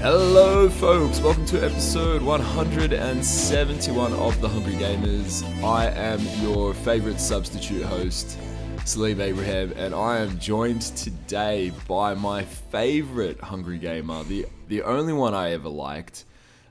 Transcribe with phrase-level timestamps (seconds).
[0.00, 1.20] Hello, folks.
[1.20, 5.42] Welcome to episode 171 of The Hungry Gamers.
[5.64, 8.38] I am your favorite substitute host,
[8.84, 15.12] Salim Abraham, and I am joined today by my favorite Hungry Gamer, the, the only
[15.14, 16.26] one I ever liked,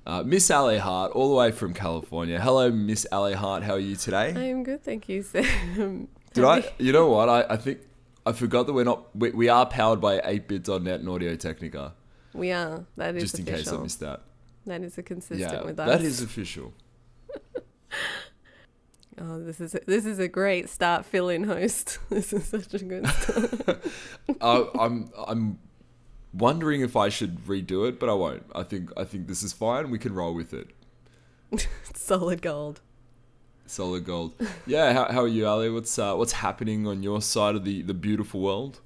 [0.06, 2.40] uh, Miss Ale Hart, all the way from California.
[2.40, 3.62] Hello, Miss Ale Hart.
[3.62, 4.34] How are you today?
[4.34, 6.08] I am good, thank you, Sam.
[6.34, 6.64] Did I?
[6.78, 7.28] You know what?
[7.28, 7.80] I, I think
[8.26, 9.14] I forgot that we're not.
[9.14, 11.94] We, we are powered by atebit.net and Audio Technica.
[12.38, 12.86] We are.
[12.96, 13.64] That is Just in official.
[13.72, 14.22] case I missed that.
[14.66, 15.88] That is a consistent Yeah, with us.
[15.88, 16.74] that is official.
[19.20, 21.98] Oh, this is a, this is a great start fill-in host.
[22.10, 23.84] This is such a good start.
[24.42, 25.58] uh, I'm I'm
[26.34, 28.44] wondering if I should redo it, but I won't.
[28.54, 29.90] I think I think this is fine.
[29.90, 30.68] We can roll with it.
[31.96, 32.82] Solid gold.
[33.66, 34.34] Solid gold.
[34.68, 34.94] Yeah.
[34.94, 35.72] How, how are you, Ali?
[35.72, 38.82] What's uh, what's happening on your side of the the beautiful world?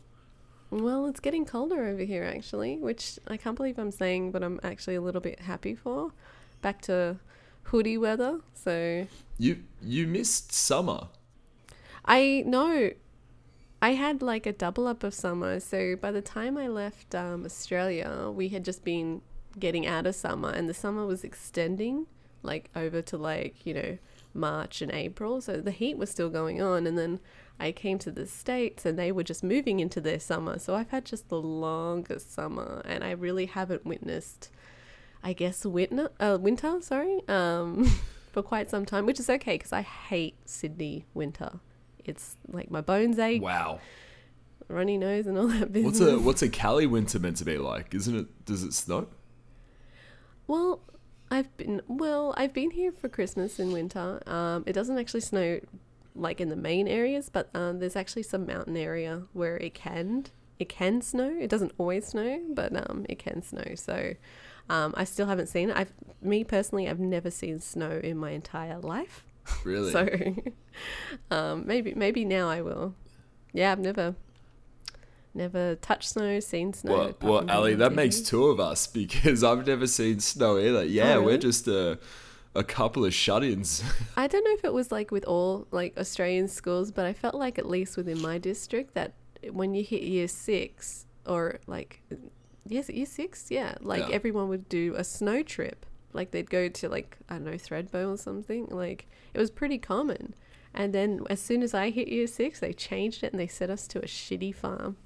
[0.72, 4.59] Well, it's getting colder over here actually, which I can't believe I'm saying, but I'm
[4.64, 6.13] actually a little bit happy for.
[6.61, 7.17] Back to
[7.63, 8.39] hoodie weather.
[8.53, 9.05] So
[9.38, 11.08] You you missed summer.
[12.05, 12.91] I know
[13.81, 15.59] I had like a double up of summer.
[15.59, 19.22] So by the time I left um, Australia, we had just been
[19.59, 22.08] getting out of summer, and the summer was extending
[22.44, 23.97] like over to like you know
[24.34, 25.42] March and April.
[25.42, 27.20] So the heat was still going on, and then
[27.60, 30.58] I came to the states, and they were just moving into their summer.
[30.60, 34.50] So I've had just the longest summer, and I really haven't witnessed,
[35.24, 36.09] I guess, winter.
[36.20, 37.22] Uh, winter, sorry.
[37.28, 37.92] Um,
[38.32, 41.59] for quite some time, which is okay because I hate Sydney winter.
[42.04, 43.80] It's like my bones ache, Wow.
[44.68, 46.00] runny nose, and all that business.
[46.00, 47.94] What's a what's a Cali winter meant to be like?
[47.94, 48.46] Isn't it?
[48.46, 49.08] Does it snow?
[50.47, 50.81] Well,
[51.31, 52.34] I've been well.
[52.36, 54.22] I've been here for Christmas in winter.
[54.28, 55.62] Um, it doesn't actually snow
[56.14, 60.25] like in the main areas, but um, there's actually some mountain area where it can
[60.59, 61.34] it can snow.
[61.40, 63.75] It doesn't always snow, but um, it can snow.
[63.75, 64.14] So
[64.70, 65.78] um, I still haven't seen it.
[65.78, 69.25] I've me personally, I've never seen snow in my entire life.
[69.64, 69.91] Really?
[71.30, 72.94] So um, maybe maybe now I will.
[73.53, 74.16] Yeah, I've never
[75.34, 77.16] never touched snow, seen snow.
[77.22, 80.84] Well, well, Ali, that makes two of us because I've never seen snow either.
[80.84, 82.00] Yeah, Oh, we're just a
[82.53, 83.81] a couple of shut-ins.
[84.18, 87.36] I don't know if it was like with all like Australian schools, but I felt
[87.36, 89.14] like at least within my district that
[89.52, 92.02] when you hit year six or like
[92.68, 94.16] yes, year six, yeah, like Yeah.
[94.16, 95.86] everyone would do a snow trip.
[96.14, 98.66] Like they'd go to like I don't know Thredbo or something.
[98.70, 100.34] Like it was pretty common.
[100.74, 103.72] And then as soon as I hit year six, they changed it and they sent
[103.72, 104.97] us to a shitty farm.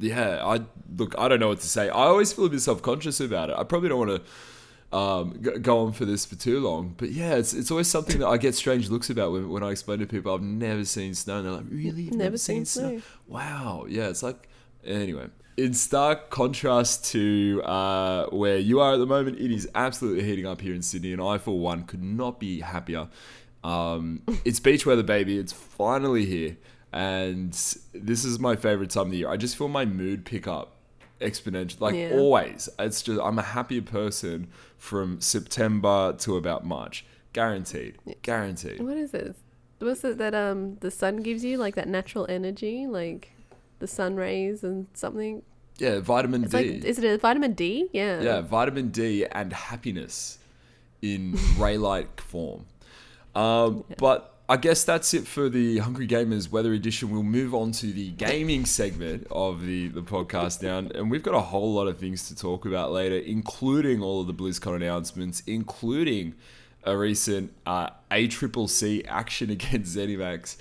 [0.00, 0.62] Yeah, I
[0.96, 1.14] look.
[1.18, 1.88] I don't know what to say.
[1.88, 3.56] I always feel a bit self-conscious about it.
[3.56, 4.24] I probably don't want
[4.90, 8.18] to um, go on for this for too long, but yeah, it's it's always something
[8.18, 11.14] that I get strange looks about when, when I explain to people I've never seen
[11.14, 11.36] snow.
[11.36, 12.02] And they're like, "Really?
[12.02, 13.86] You've Never seen snow." Wow.
[13.88, 14.48] Yeah, it's like
[14.84, 15.28] anyway.
[15.56, 20.46] In stark contrast to uh, where you are at the moment, it is absolutely heating
[20.46, 23.08] up here in Sydney, and I, for one, could not be happier.
[23.62, 25.38] Um, it's beach weather, baby.
[25.38, 26.56] It's finally here,
[26.92, 27.52] and
[27.92, 29.28] this is my favorite time of the year.
[29.30, 30.76] I just feel my mood pick up
[31.20, 32.10] exponentially, like Yeah.
[32.14, 32.68] always.
[32.78, 38.80] It's just I'm a happier person from September to about March, guaranteed, guaranteed.
[38.82, 39.36] What is this
[39.80, 43.32] Was it that um the sun gives you like that natural energy, like
[43.78, 45.42] the sun rays and something?
[45.78, 46.56] Yeah, vitamin It's D.
[46.74, 47.88] like is it a vitamin D?
[47.92, 48.20] Yeah.
[48.20, 50.38] Yeah, vitamin D and happiness
[51.02, 52.66] in ray like form.
[53.34, 57.10] Um, But I guess that's it for the Hungry Gamers Weather Edition.
[57.10, 60.78] We'll move on to the gaming segment of the, the podcast now.
[60.78, 64.26] And we've got a whole lot of things to talk about later, including all of
[64.26, 66.34] the BlizzCon announcements, including
[66.82, 70.56] a recent uh, ACCC action against ZeniMax.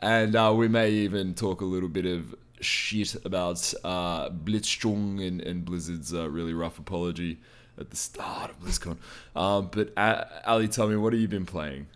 [0.00, 5.42] And uh, we may even talk a little bit of shit about uh, Blitzchung and,
[5.42, 7.40] and Blizzard's uh, really rough apology
[7.78, 8.96] at the start of BlizzCon.
[9.36, 11.88] Um, but uh, Ali, tell me, what have you been playing?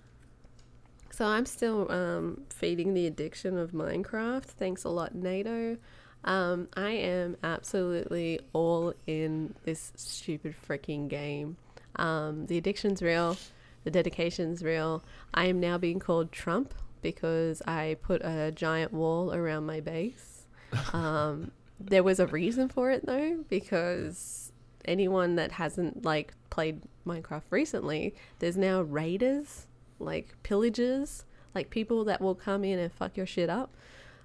[1.19, 4.45] So I'm still um, feeding the addiction of Minecraft.
[4.45, 5.77] Thanks a lot, NATO.
[6.23, 11.57] Um, I am absolutely all in this stupid freaking game.
[11.97, 13.37] Um, the addiction's real.
[13.83, 15.03] The dedication's real.
[15.35, 16.73] I am now being called Trump
[17.03, 20.47] because I put a giant wall around my base.
[20.93, 21.51] Um,
[21.81, 24.53] there was a reason for it though, because
[24.85, 29.67] anyone that hasn't like played Minecraft recently, there's now raiders,
[29.99, 31.25] like pillages,
[31.55, 33.75] like people that will come in and fuck your shit up.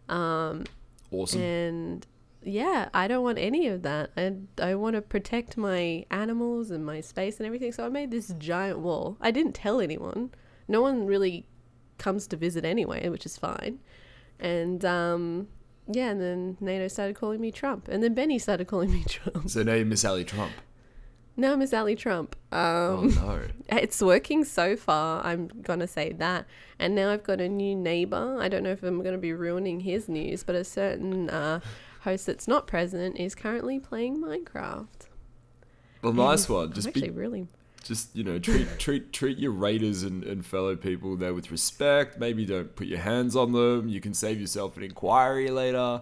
[0.10, 0.66] Um,
[1.12, 1.42] Awesome.
[1.42, 2.08] and
[2.44, 4.12] yeah, I don't want any of that.
[4.18, 7.72] I I want to protect my animals and my space and everything.
[7.72, 9.18] So I made this giant wall.
[9.22, 10.32] I didn't tell anyone.
[10.68, 11.46] No one really
[11.98, 13.80] comes to visit anyway, which is fine.
[14.40, 15.48] And um,
[15.88, 19.50] yeah, and then NATO started calling me Trump, and then Benny started calling me Trump.
[19.50, 20.52] so now you miss Ali Trump.
[21.36, 22.36] Now Miss Ali Trump.
[22.52, 23.42] Oh Um, no.
[23.78, 25.24] it's working so far.
[25.26, 26.46] I'm gonna say that.
[26.80, 28.38] And now I've got a new neighbor.
[28.40, 31.60] I don't know if I'm gonna be ruining his news, but a certain uh,
[32.02, 35.08] host that's not present is currently playing Minecraft.
[36.02, 36.68] Well, nice And one.
[36.68, 37.48] I'm Just actually be, really.
[37.84, 42.20] just you know, treat treat treat your raiders and, and fellow people there with respect.
[42.20, 43.88] Maybe don't put your hands on them.
[43.88, 46.02] You can save yourself an inquiry later.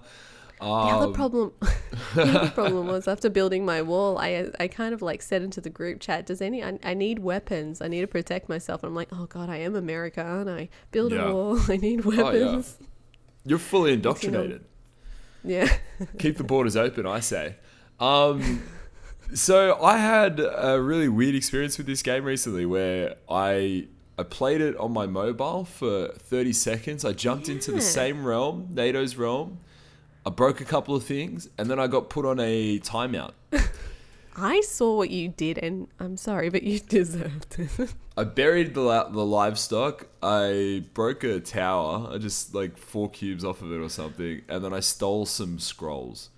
[0.61, 1.51] The other Um, problem,
[2.15, 5.59] the other problem was after building my wall, I I kind of like said into
[5.59, 6.63] the group chat, "Does any?
[6.63, 7.81] I, I need weapons.
[7.81, 10.69] I need to protect myself." And I'm like, "Oh God, I am America, aren't I?
[10.91, 11.25] Build Yeah.
[11.29, 11.59] a wall.
[11.67, 12.23] I need Oh, yeah.
[12.23, 12.77] weapons."
[13.43, 14.63] You're fully indoctrinated.
[15.43, 15.67] yeah.
[16.19, 17.55] Keep the borders open, I say.
[17.99, 18.61] Um,
[19.33, 23.87] so I had a really weird experience with this game recently, where I
[24.19, 27.03] I played it on my mobile for 30 seconds.
[27.03, 29.57] I jumped into the same realm, NATO's realm.
[30.25, 33.31] I broke a couple of things, and then I got put on a timeout.
[34.35, 37.94] I saw what you did, and I'm sorry, but you deserved it.
[38.15, 40.07] I buried the la- the livestock.
[40.21, 42.09] I broke a tower.
[42.12, 45.59] I just like four cubes off of it or something, and then I stole some
[45.59, 46.29] scrolls.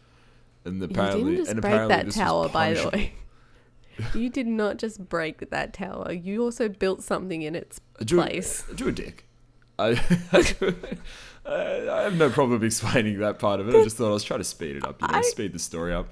[0.66, 3.14] And apparently, you didn't just and break apparently that tower, by the way.
[4.16, 6.12] you did not just break that tower.
[6.12, 8.64] You also built something in its I drew, place.
[8.72, 9.26] I drew a dick.
[9.78, 10.02] I,
[10.32, 10.76] I, drew-
[11.46, 13.76] I- I have no problem explaining that part of it.
[13.76, 15.60] I just thought I was trying to speed it up, you know, I- speed the
[15.60, 16.08] story up.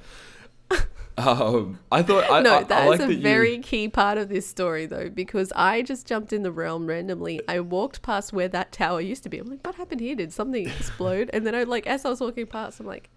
[1.17, 3.89] Um, I thought I, no, I, that I is like a that you- very key
[3.89, 7.41] part of this story, though, because I just jumped in the realm randomly.
[7.47, 9.37] I walked past where that tower used to be.
[9.37, 10.15] I'm like, what happened here?
[10.15, 11.29] Did something explode?
[11.33, 13.09] And then I like, as I was walking past, I'm like,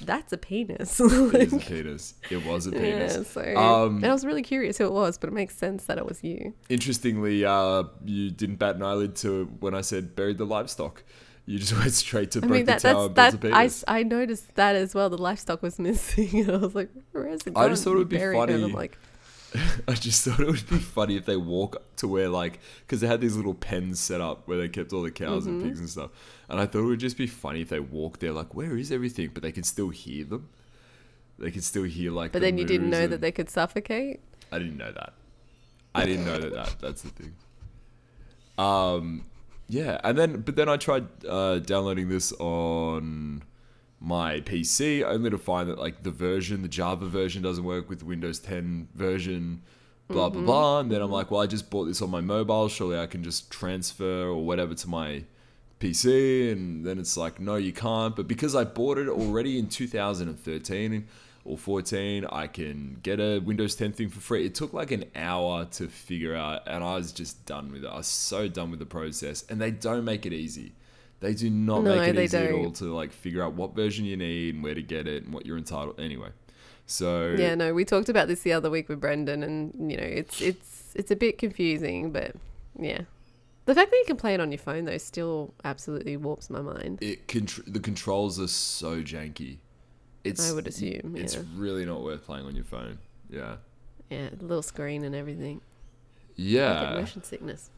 [0.00, 0.98] that's a penis.
[1.00, 2.14] It is a penis.
[2.30, 3.30] It was a yeah, penis.
[3.30, 5.98] so Um, and I was really curious who it was, but it makes sense that
[5.98, 6.54] it was you.
[6.68, 11.04] Interestingly, uh, you didn't bat an eyelid to when I said buried the livestock.
[11.52, 13.84] You just went straight to I break mean, the that, tower that's and that.
[13.86, 13.98] I.
[13.98, 15.08] I noticed that as well.
[15.08, 18.08] The livestock was missing, and I was like, "Where's it I just thought it would
[18.08, 18.54] be funny.
[18.54, 18.98] I'm like,
[19.88, 23.06] I just thought it would be funny if they walk to where like because they
[23.06, 25.68] had these little pens set up where they kept all the cows and Mm-hmm.
[25.68, 26.10] pigs and stuff,
[26.48, 28.90] and I thought it would just be funny if they walked there like where is
[28.90, 30.48] everything, but they can still hear them.
[31.38, 32.32] They can still hear like.
[32.32, 34.18] but the then you didn't know that they could suffocate.
[34.50, 35.12] I didn't know that.
[35.94, 36.52] I didn't know that.
[36.54, 37.34] that that's the thing.
[38.58, 39.26] Um,
[39.68, 43.42] yeah, and then but then I tried uh, downloading this on
[44.00, 48.02] my PC only to find that like the version, the Java version, doesn't work with
[48.02, 49.62] Windows 10 version.
[50.08, 50.80] Blah blah blah.
[50.80, 52.68] And then I'm like, well, I just bought this on my mobile.
[52.68, 55.24] Surely I can just transfer or whatever to my
[55.80, 56.52] PC.
[56.52, 58.14] And then it's like, no, you can't.
[58.14, 61.08] But because I bought it already in 2013
[61.46, 64.44] or 14, I can get a Windows 10 thing for free.
[64.44, 67.88] It took like an hour to figure out, and I was just done with it.
[67.88, 70.72] I was so done with the process, and they don't make it easy.
[71.20, 74.04] They do not No, make it easy at all to like figure out what version
[74.04, 75.98] you need and where to get it and what you're entitled.
[75.98, 76.28] Anyway,
[76.84, 80.02] so Yeah, no, we talked about this the other week with Brendan, and you know,
[80.04, 82.34] it's it's it's a bit confusing, but
[82.78, 83.02] yeah,
[83.64, 86.60] the fact that you can play it on your phone though still absolutely warps my
[86.60, 86.98] mind.
[87.02, 89.58] it contr- the controls are so janky.
[90.26, 91.42] It's I would assume, it's yeah.
[91.56, 92.98] really not worth playing on your phone.
[93.30, 93.56] Yeah,
[94.10, 95.60] Yeah, little screen and everything.
[96.36, 97.70] Yeah, motion sickness.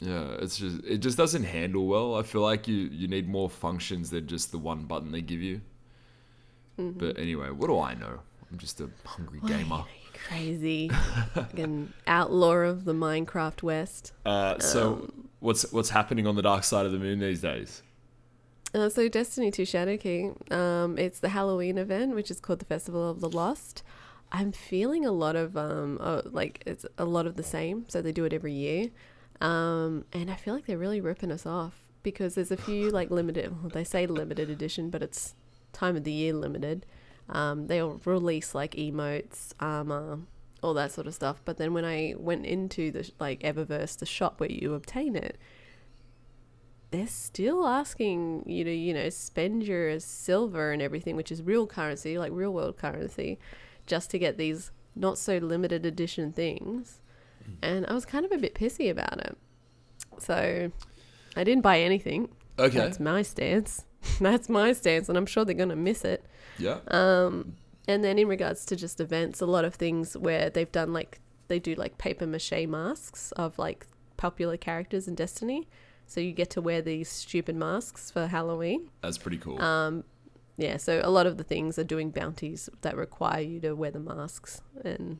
[0.00, 0.36] yeah.
[0.40, 2.16] It's just it just doesn't handle well.
[2.16, 5.40] I feel like you you need more functions than just the one button they give
[5.40, 5.60] you.
[6.78, 6.98] Mm-hmm.
[6.98, 8.20] But anyway, what do I know?
[8.50, 9.84] I'm just a hungry gamer.
[10.28, 10.90] Crazy,
[11.56, 14.12] an outlaw of the Minecraft West.
[14.26, 17.82] Uh, so Um, what's what's happening on the dark side of the moon these days?
[18.74, 23.08] Uh, so Destiny 2 Shadowkeep, um, it's the Halloween event, which is called the Festival
[23.08, 23.84] of the Lost.
[24.32, 27.84] I'm feeling a lot of um, oh, like it's a lot of the same.
[27.88, 28.88] So they do it every year,
[29.40, 33.12] um, and I feel like they're really ripping us off because there's a few like
[33.12, 33.62] limited.
[33.62, 35.36] Well, they say limited edition, but it's
[35.72, 36.84] time of the year limited.
[37.28, 40.18] Um, they'll release like emotes, armor,
[40.64, 41.40] all that sort of stuff.
[41.44, 45.38] But then when I went into the like Eververse, the shop where you obtain it,
[46.94, 51.66] they're still asking you to, you know, spend your silver and everything, which is real
[51.66, 53.38] currency, like real world currency,
[53.86, 57.00] just to get these not so limited edition things.
[57.62, 59.36] And I was kind of a bit pissy about it.
[60.18, 60.70] So
[61.36, 62.28] I didn't buy anything.
[62.58, 62.78] Okay.
[62.78, 63.84] That's my stance.
[64.20, 66.24] That's my stance, and I'm sure they're going to miss it.
[66.58, 66.78] Yeah.
[66.88, 67.56] Um,
[67.88, 71.20] and then in regards to just events, a lot of things where they've done like
[71.48, 73.86] they do like paper mache masks of like
[74.16, 75.68] popular characters in Destiny.
[76.06, 78.90] So you get to wear these stupid masks for Halloween.
[79.00, 79.60] That's pretty cool.
[79.60, 80.04] Um,
[80.56, 83.90] yeah, so a lot of the things are doing bounties that require you to wear
[83.90, 85.18] the masks, and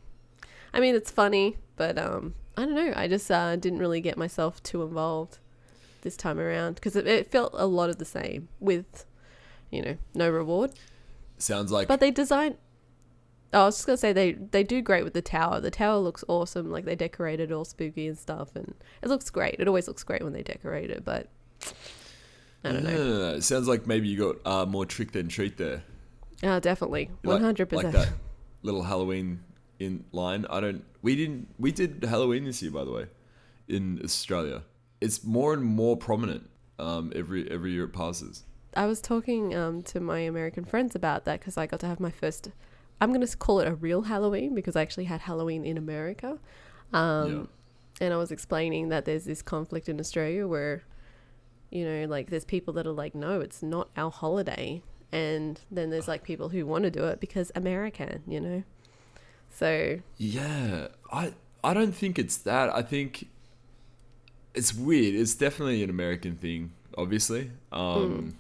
[0.73, 2.93] I mean it's funny, but um, I don't know.
[2.95, 5.38] I just uh, didn't really get myself too involved
[6.03, 9.07] this time around because it, it felt a lot of the same with,
[9.71, 10.71] you know, no reward.
[11.38, 12.57] Sounds like But they design.
[13.54, 15.61] Oh, I was just gonna say they they do great with the tower.
[15.61, 16.70] The tower looks awesome.
[16.70, 19.56] Like they decorate it all spooky and stuff, and it looks great.
[19.58, 21.28] It always looks great when they decorate it, but
[22.64, 23.23] I don't know.
[23.23, 25.82] Uh, sounds like maybe you got uh, more trick than treat there.
[26.42, 28.06] Oh, definitely, Like- one hundred Like percent.
[28.11, 28.18] that
[28.62, 29.44] little Halloween
[29.78, 30.46] in line.
[30.50, 30.84] I don't.
[31.02, 31.49] We didn't.
[31.58, 33.06] We did Halloween this year, by the way,
[33.68, 34.62] in Australia.
[35.00, 36.49] It's more and more prominent.
[36.78, 38.44] Um, every every year it passes.
[38.76, 42.00] I was talking um, to my American friends about that because I got to have
[42.00, 42.50] my first.
[43.04, 46.38] I'm going to call it a real Halloween because I actually had Halloween in America.
[46.92, 47.49] Um,
[48.00, 50.82] And I was explaining that there's this conflict in Australia where,
[51.70, 54.82] you know, like there's people that are like, no, it's not our holiday.
[55.12, 58.62] And then there's like people who want to do it because American, you know?
[59.50, 62.75] So, Yeah, I I don't think it's that.
[62.75, 63.28] I think
[64.54, 65.14] it's weird.
[65.14, 67.52] It's definitely an American thing, obviously.
[67.73, 68.34] Um,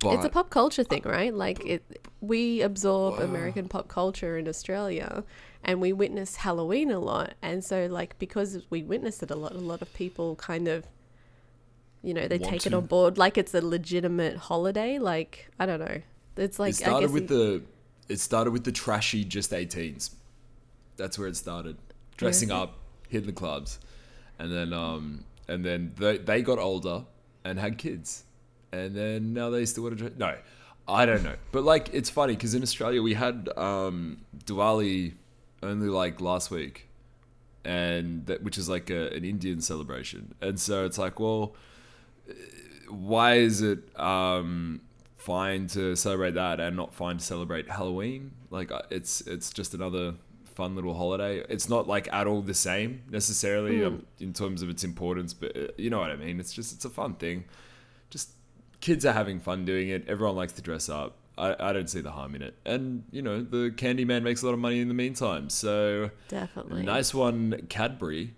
[0.00, 1.32] but it's a pop culture thing, right?
[1.32, 5.24] Like it, we absorb American pop culture in Australia,
[5.62, 9.52] and we witness Halloween a lot, and so like because we witness it a lot,
[9.52, 10.86] a lot of people kind of,
[12.02, 14.98] you know, they take it on board like it's a legitimate holiday.
[14.98, 16.00] Like I don't know,
[16.36, 17.62] it's like it started with the
[18.08, 20.10] it started with the trashy just 18s.
[20.96, 21.76] That's where it started.
[22.16, 22.60] Dressing Really?
[22.60, 23.80] up, hitting the clubs,
[24.38, 27.04] and then um and then they they got older
[27.44, 28.24] and had kids,
[28.74, 30.18] and then now they still want to dress.
[30.18, 30.36] No,
[30.88, 31.36] I don't know.
[31.52, 35.14] But like it's funny because in Australia we had um Diwali
[35.62, 36.88] only like last week,
[37.64, 41.54] and that which is like a, an Indian celebration, and so it's like well
[42.88, 44.80] why is it um,
[45.16, 48.32] fine to celebrate that and not fine to celebrate Halloween?
[48.50, 50.14] Like uh, it's it's just another
[50.44, 51.44] fun little holiday.
[51.48, 55.56] It's not like at all the same necessarily um, in terms of its importance, but
[55.56, 56.40] uh, you know what I mean.
[56.40, 57.44] It's just it's a fun thing.
[58.10, 58.30] Just
[58.84, 60.06] kids are having fun doing it.
[60.06, 61.16] Everyone likes to dress up.
[61.38, 62.54] I, I don't see the harm in it.
[62.66, 65.48] And you know the Candyman makes a lot of money in the meantime.
[65.48, 68.34] So definitely nice one, Cadbury.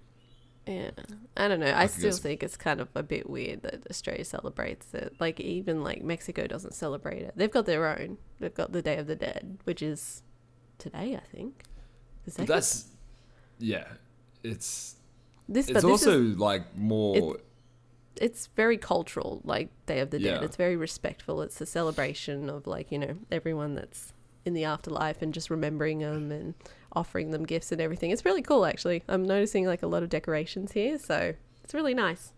[0.67, 0.91] Yeah,
[1.37, 1.73] I don't know.
[1.75, 5.15] I, still guess- think it's kind of a bit weird that Australia celebrates it.
[5.19, 7.33] Like even like Mexico doesn't celebrate it.
[7.37, 8.19] They've got their own.
[8.41, 10.23] They've got the Day of the Dead, which is
[10.79, 11.65] today, I think.
[12.25, 12.47] The But second?
[12.47, 12.87] that's
[13.59, 13.85] yeah.
[14.45, 14.95] It's
[15.49, 17.39] this, it's but this also is, like more
[18.21, 20.41] it's very cultural, like Day of the Dead.
[20.41, 20.45] Yeah.
[20.45, 21.43] It's very respectful.
[21.43, 24.13] It's a celebration of like you know everyone that's
[24.45, 26.55] in the afterlife and just remembering them and
[26.93, 28.11] offering them gifts and everything.
[28.13, 29.03] It's really cool, actually.
[29.09, 32.33] I'm noticing like a lot of decorations here, so it's really nice.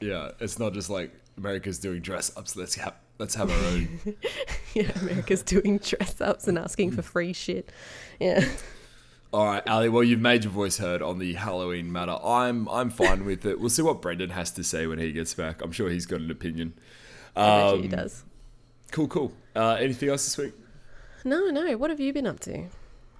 [0.00, 0.30] yeah.
[0.40, 2.56] It's not just like America's doing dress ups.
[2.56, 3.98] Let's have let's have our own.
[4.74, 7.70] Yeah, America's doing dress ups and asking for free shit.
[8.18, 8.48] Yeah.
[9.32, 9.88] All right, Ali.
[9.88, 12.18] Well, you've made your voice heard on the Halloween matter.
[12.22, 13.58] I'm I'm fine with it.
[13.58, 15.62] We'll see what Brendan has to say when he gets back.
[15.62, 16.74] I'm sure he's got an opinion.
[17.34, 18.24] I bet you he Um, does.
[18.90, 19.32] Cool, cool.
[19.56, 20.52] Uh, anything else this week?
[21.24, 21.76] No, no.
[21.78, 22.66] What have you been up to?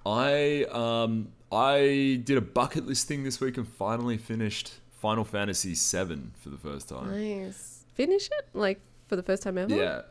[0.05, 5.73] I um I did a bucket list thing this week and finally finished Final Fantasy
[5.73, 7.09] VII for the first time.
[7.09, 7.85] Nice.
[7.95, 8.49] Finish it?
[8.53, 9.73] Like for the first time ever?
[9.75, 10.01] Yeah.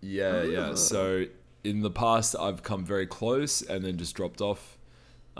[0.00, 0.68] Yeah, yeah.
[0.70, 0.74] Oh.
[0.76, 1.26] So
[1.64, 4.78] in the past, I've come very close and then just dropped off.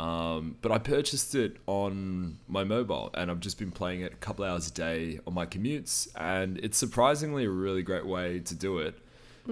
[0.00, 4.16] Um, but I purchased it on my mobile and I've just been playing it a
[4.16, 6.09] couple hours a day on my commutes.
[6.16, 8.95] And it's surprisingly a really great way to do it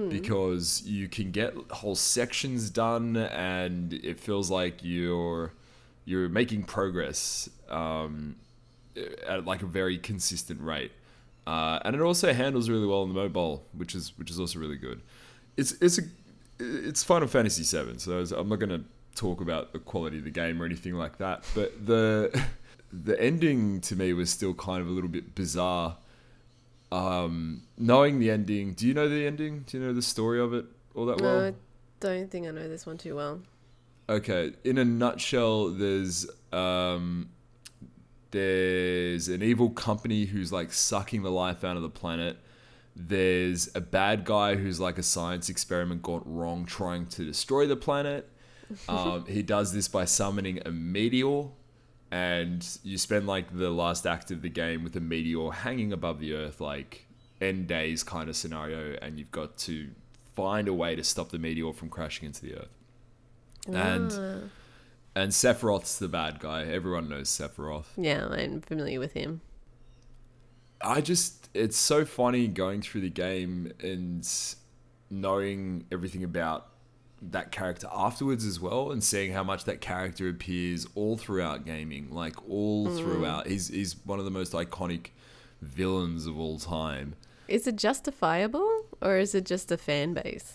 [0.09, 5.53] because you can get whole sections done and it feels like you're
[6.07, 8.37] you're making progress um,
[9.27, 10.93] at like a very consistent rate.
[11.47, 14.59] Uh, and it also handles really well on the mobile, which is which is also
[14.59, 15.03] really good.
[15.59, 16.03] It's it's a
[16.59, 18.85] it's Final Fantasy VII, so I'm not going to
[19.19, 21.45] talk about the quality of the game or anything like that.
[21.55, 22.43] But the
[22.93, 25.97] the ending to me was still kind of a little bit bizarre.
[26.91, 29.65] Um, knowing the ending, do you know the ending?
[29.67, 31.41] Do you know the story of it all that well?
[31.41, 31.55] No, I
[32.01, 33.41] don't think I know this one too well.
[34.09, 37.29] Okay, in a nutshell, there's um,
[38.31, 42.39] there's an evil company who's like sucking the life out of the planet.
[42.97, 47.77] There's a bad guy who's like a science experiment gone wrong, trying to destroy the
[47.77, 48.31] planet.
[48.89, 51.45] Um, he does this by summoning a meteor,
[52.11, 56.21] and you spend like the last act of the game with a meteor hanging above
[56.21, 57.07] the Earth, like
[57.41, 59.89] end days kind of scenario, and you've got to
[60.35, 62.75] find a way to stop the meteor from crashing into the Earth
[63.67, 64.49] and Ah.
[65.17, 66.65] and Sephiroth's the bad guy.
[66.65, 67.87] Everyone knows Sephiroth.
[67.97, 69.41] yeah, I'm familiar with him.
[70.81, 74.27] I just it's so funny going through the game and
[75.11, 76.69] knowing everything about
[77.21, 82.09] that character afterwards as well and seeing how much that character appears all throughout gaming
[82.13, 83.47] like all throughout.
[83.47, 85.09] He's he's one of the most iconic
[85.61, 87.15] villains of all time.
[87.49, 90.55] Is it justifiable or is it just a fan base?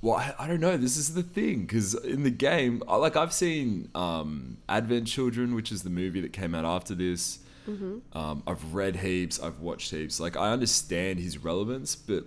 [0.00, 0.76] well I, I don't know.
[0.76, 5.70] This is the thing because in the game like i've seen um advent children which
[5.70, 7.38] is the movie that came out after this.
[7.68, 9.38] Um, i've read heaps.
[9.40, 10.18] I've watched heaps.
[10.18, 12.24] Like i understand his relevance but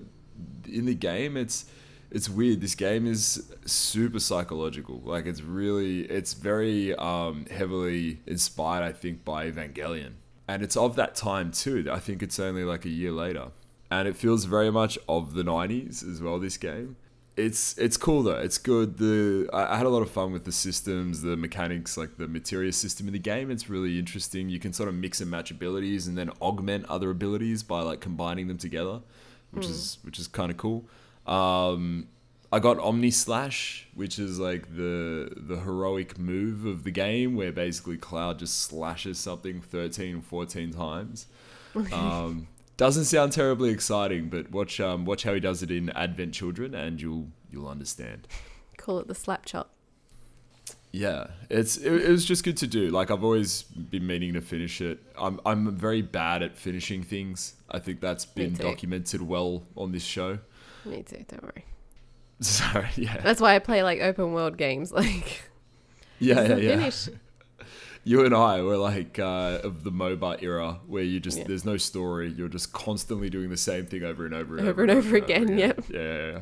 [0.67, 1.65] in the game it's
[2.15, 2.62] it's weird.
[2.62, 5.01] This game is super psychological.
[5.03, 10.13] Like it's really it's very um heavily inspired i think by evangelion.
[10.48, 11.86] And it's of that time too.
[11.91, 13.48] I think it's only like a year later.
[13.91, 16.95] And it feels very much of the 90s as well this game.
[17.36, 18.39] It's it's cool though.
[18.48, 18.98] It's good.
[18.98, 22.72] The I, had a lot of fun with the systems the mechanics like the materia
[22.72, 23.51] system in the game.
[23.51, 24.48] It's really interesting.
[24.48, 28.00] You can sort of mix and match abilities and then augment other abilities by like
[28.00, 29.01] combining them together
[29.51, 30.86] which is which is kind of cool
[31.27, 32.08] um
[32.51, 37.51] I got Omni Slash, which is like the the heroic move of the game, where
[37.51, 41.27] basically Cloud just slashes something 13, 14 times.
[41.91, 46.34] Um, doesn't sound terribly exciting, but watch um, watch how he does it in Advent
[46.34, 48.27] Children, and you'll you'll understand.
[48.77, 49.72] Call it the slap chop.
[50.91, 52.89] Yeah, it's it, it was just good to do.
[52.89, 55.00] Like I've always been meaning to finish it.
[55.20, 57.55] I'm I'm very bad at finishing things.
[57.70, 60.39] I think that's been documented well on this show.
[60.86, 61.65] Me too, don't worry.
[62.42, 62.89] Sorry.
[62.96, 64.92] yeah, That's why I play like open world games.
[64.96, 65.42] Like,
[66.20, 66.70] yeah, yeah, yeah.
[66.77, 67.10] finish.
[68.08, 71.46] You and I were like uh, of the MOBA era, where you just Yeah.
[71.48, 72.30] there's no story.
[72.32, 75.58] You're just constantly doing the same thing over and over and Over and over again,
[75.58, 75.84] yep.
[75.89, 76.39] Yeah, yeah, yeah.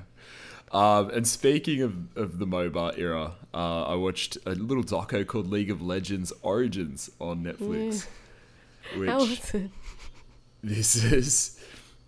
[0.74, 5.48] Um, and speaking of, of the MOBA era, uh, I watched a little doco called
[5.50, 8.08] League of Legends Origins on Netflix.
[8.98, 9.72] Which How was it?
[10.62, 11.52] this is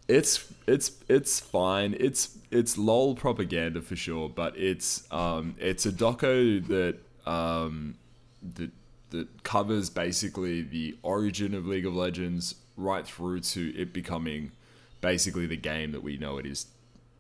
[0.08, 1.96] it's it's it's fine.
[2.00, 6.96] It's it's lol propaganda for sure but it's um it's a doco that
[7.30, 7.96] um
[8.56, 8.72] that
[9.10, 14.52] that covers basically the origin of league of legends right through to it becoming
[15.02, 16.68] basically the game that we know it is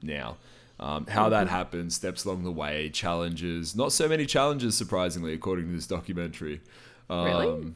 [0.02, 0.38] now.
[0.78, 3.76] Um, how that happened steps along the way challenges.
[3.76, 6.62] Not so many challenges surprisingly according to this documentary.
[7.10, 7.74] Um, Really?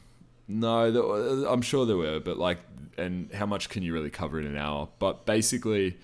[0.49, 2.57] No, there, I'm sure there were, but like,
[2.97, 4.89] and how much can you really cover in an hour?
[4.97, 5.97] But basically,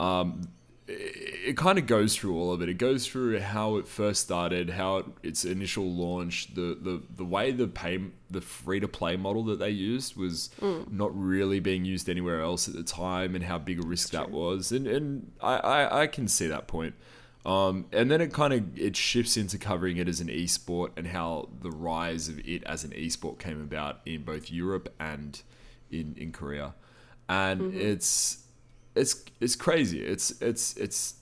[0.00, 0.48] um,
[0.88, 2.68] it, it kind of goes through all of it.
[2.68, 7.24] It goes through how it first started, how it, its initial launch, the, the the
[7.24, 10.50] way the pay the free to play model that they used was
[10.90, 14.30] not really being used anywhere else at the time, and how big a risk that
[14.30, 14.72] was.
[14.72, 16.94] And and I, I, I can see that point.
[17.44, 21.06] Um, and then it kind of it shifts into covering it as an esport and
[21.06, 25.42] how the rise of it as an esport came about in both Europe and
[25.90, 26.74] in in Korea,
[27.28, 28.44] and it's
[28.94, 30.02] it's it's crazy.
[30.02, 31.16] It's it's it's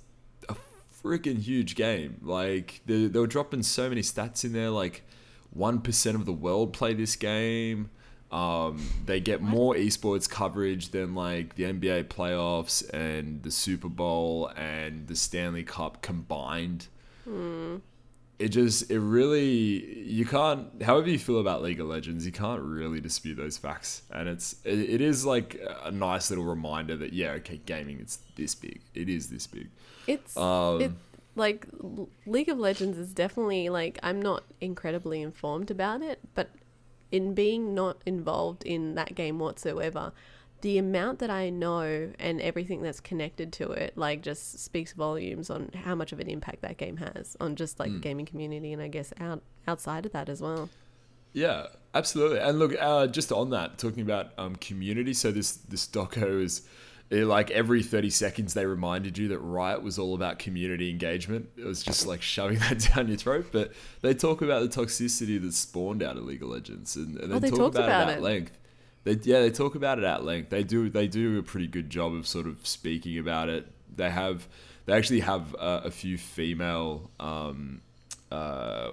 [0.48, 0.54] a
[1.02, 2.18] freaking huge game.
[2.22, 4.70] Like they they were dropping so many stats in there.
[4.70, 5.02] Like
[5.50, 7.90] one percent of the world play this game.
[8.32, 14.50] Um, they get more esports coverage than like the NBA playoffs and the Super Bowl
[14.56, 16.86] and the Stanley Cup combined.
[18.38, 22.60] It just, it really, you can't, however you feel about League of Legends, you can't
[22.62, 24.02] really dispute those facts.
[24.10, 28.18] And it's, it, it is like a nice little reminder that, yeah, okay, gaming, it's
[28.36, 28.80] this big.
[28.94, 29.68] It is this big.
[30.08, 30.92] It's Um, it,
[31.36, 31.66] like
[32.26, 36.50] League of Legends is definitely like I'm not incredibly informed about it, but
[37.12, 40.12] in being not involved in that game whatsoever,
[40.62, 45.50] the amount that I know and everything that's connected to it like just speaks volumes
[45.50, 48.72] on how much of an impact that game has on just like the gaming community
[48.72, 50.70] and I guess out outside of that as well.
[51.32, 52.38] Yeah, absolutely.
[52.38, 55.14] And look, uh, just on that, talking about um, community.
[55.14, 56.62] So this this doco is
[57.12, 61.48] eh, like every thirty seconds they reminded you that Riot was all about community engagement.
[61.56, 63.46] It was just like shoving that down your throat.
[63.52, 67.32] But they talk about the toxicity that spawned out of League of Legends, and, and
[67.32, 68.22] Oh, they, they talk about, about it at it.
[68.22, 68.58] length.
[69.04, 70.50] They, yeah, they talk about it at length.
[70.50, 73.66] They do they do a pretty good job of sort of speaking about it.
[73.94, 74.48] They have
[74.86, 77.82] they actually have uh, a few female um,
[78.30, 78.92] uh,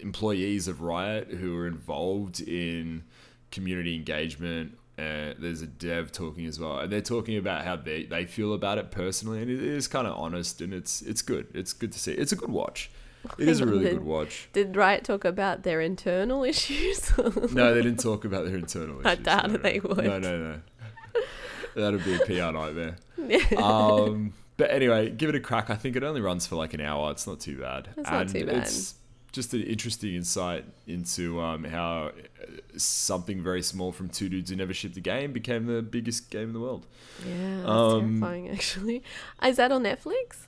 [0.00, 3.04] employees of Riot who are involved in
[3.50, 4.76] community engagement.
[4.98, 8.52] Uh, there's a dev talking as well, and they're talking about how they, they feel
[8.52, 11.46] about it personally, and it is kind of honest, and it's it's good.
[11.54, 12.12] It's good to see.
[12.12, 12.90] It's a good watch.
[13.38, 14.48] It is a really good watch.
[14.52, 17.16] Did Riot talk about their internal issues?
[17.16, 19.06] No, they didn't talk about their internal issues.
[19.06, 20.04] I doubt no, it they would.
[20.04, 20.60] No, no, no.
[21.76, 22.96] That'd be a PR nightmare.
[23.62, 25.70] um, but anyway, give it a crack.
[25.70, 27.12] I think it only runs for like an hour.
[27.12, 27.88] It's not too bad.
[27.96, 28.56] It's not too bad.
[28.56, 28.94] It's
[29.32, 34.56] just an interesting insight into um, how uh, something very small from two dudes who
[34.56, 36.86] never shipped a game became the biggest game in the world.
[37.26, 38.48] Yeah, that's Um, terrifying.
[38.50, 39.02] Actually,
[39.44, 40.46] is that on Netflix?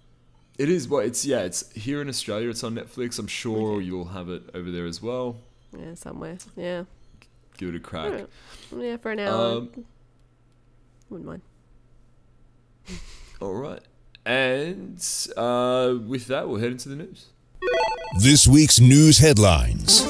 [0.59, 2.49] It is well, it's yeah, it's here in Australia.
[2.51, 3.19] It's on Netflix.
[3.19, 5.37] I'm sure you'll have it over there as well.
[5.79, 6.37] Yeah, somewhere.
[6.57, 6.85] Yeah,
[7.57, 8.27] Give it a crack.
[8.77, 9.57] Yeah, for an hour.
[9.59, 9.85] Um,
[11.09, 11.43] Wouldn't mind.
[13.41, 13.83] all right,
[14.25, 14.99] and
[15.37, 17.27] uh, with that, we'll head into the news.
[18.19, 20.05] This week's news headlines.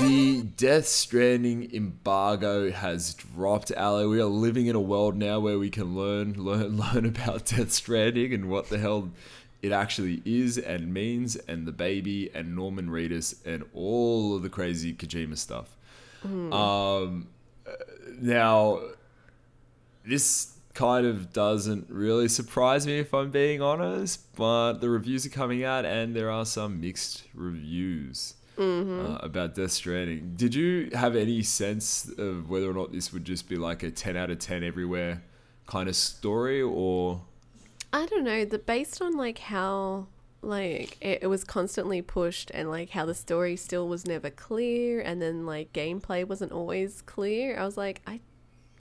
[0.00, 4.06] The Death Stranding embargo has dropped, Ali.
[4.06, 7.72] We are living in a world now where we can learn, learn, learn about Death
[7.72, 9.10] Stranding and what the hell
[9.62, 14.48] it actually is and means, and the baby and Norman Reedus and all of the
[14.48, 15.76] crazy Kojima stuff.
[16.24, 17.26] Um,
[17.66, 17.72] uh,
[18.20, 18.80] now,
[20.06, 25.30] this kind of doesn't really surprise me if I'm being honest, but the reviews are
[25.30, 30.32] coming out and there are some mixed reviews uh, about Death Stranding.
[30.36, 33.90] Did you have any sense of whether or not this would just be like a
[33.90, 35.22] 10 out of 10 everywhere
[35.66, 37.20] kind of story or.
[37.92, 38.46] I don't know.
[38.46, 40.06] The based on like how
[40.42, 45.00] like it, it was constantly pushed and like how the story still was never clear
[45.00, 47.58] and then like gameplay wasn't always clear.
[47.58, 48.20] I was like, I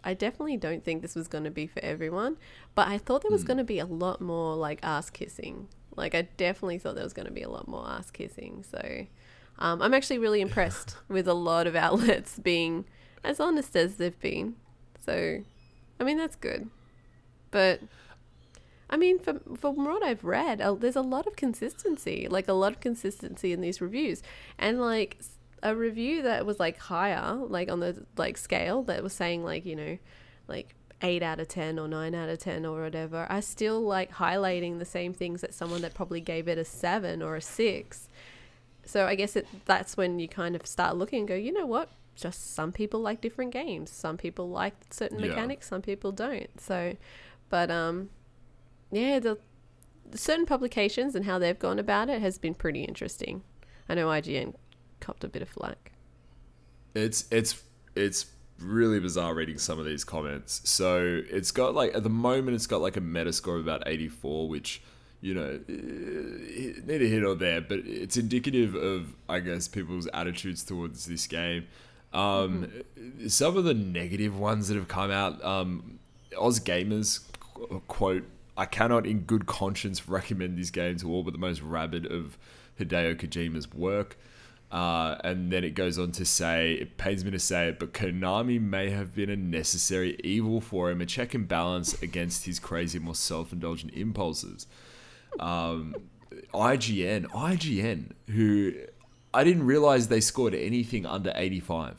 [0.03, 2.37] I definitely don't think this was going to be for everyone,
[2.75, 5.67] but I thought there was going to be a lot more like ass kissing.
[5.95, 8.63] Like I definitely thought there was going to be a lot more ass kissing.
[8.69, 9.05] So
[9.57, 12.85] um, I'm actually really impressed with a lot of outlets being
[13.23, 14.55] as honest as they've been.
[15.05, 15.39] So
[15.99, 16.69] I mean that's good,
[17.51, 17.81] but
[18.89, 22.53] I mean, from from what I've read, uh, there's a lot of consistency, like a
[22.53, 24.23] lot of consistency in these reviews,
[24.57, 25.19] and like
[25.63, 29.65] a review that was like higher, like on the like scale that was saying like
[29.65, 29.97] you know,
[30.47, 34.11] like eight out of ten or nine out of ten or whatever, I still like
[34.13, 38.07] highlighting the same things that someone that probably gave it a seven or a six.
[38.85, 41.65] So I guess it that's when you kind of start looking and go, you know
[41.65, 41.89] what?
[42.15, 43.89] Just some people like different games.
[43.91, 45.27] Some people like certain Yeah.
[45.27, 45.67] mechanics.
[45.67, 46.59] Some people don't.
[46.59, 46.97] So,
[47.49, 48.09] but um,
[48.91, 49.37] yeah, the
[50.15, 53.43] certain publications and how they've gone about it has been pretty interesting.
[53.87, 54.55] I know IGN
[54.99, 55.91] copped a bit of flack.
[56.95, 57.61] It's it's
[57.95, 58.25] it's
[58.61, 60.61] really bizarre reading some of these comments.
[60.69, 64.49] So it's got like at the moment it's got like a Metascore of about 84,
[64.49, 64.81] which
[65.21, 70.63] you know eh, neither here nor there, but it's indicative of I guess people's attitudes
[70.63, 71.67] towards this game.
[72.11, 72.71] Um,
[73.27, 75.99] Some of the negative ones that have come out, um,
[76.37, 77.21] Oz Gamers
[77.87, 78.23] quote,
[78.57, 82.37] "I cannot in good conscience recommend this game to all but the most rabid of
[82.79, 84.17] Hideo Kojima's work."
[84.71, 87.91] Uh, and then it goes on to say, it pains me to say it, but
[87.91, 92.59] Konami may have been a necessary evil for him, a check and balance against his
[92.59, 94.67] crazy, more self indulgent impulses.
[95.39, 95.95] Um,
[96.53, 98.73] IGN, IGN, who
[99.33, 101.95] I didn't realize they scored anything under 85,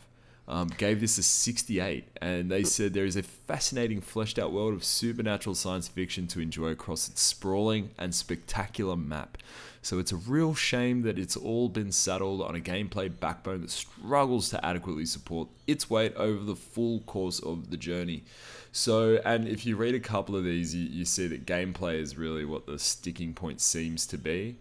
[0.47, 4.75] um, gave this a 68, and they said there is a fascinating, fleshed out world
[4.75, 9.39] of supernatural science fiction to enjoy across its sprawling and spectacular map.
[9.83, 13.71] So it's a real shame that it's all been saddled on a gameplay backbone that
[13.71, 18.25] struggles to adequately support its weight over the full course of the journey.
[18.73, 22.17] So, and if you read a couple of these, you, you see that gameplay is
[22.17, 24.59] really what the sticking point seems to be.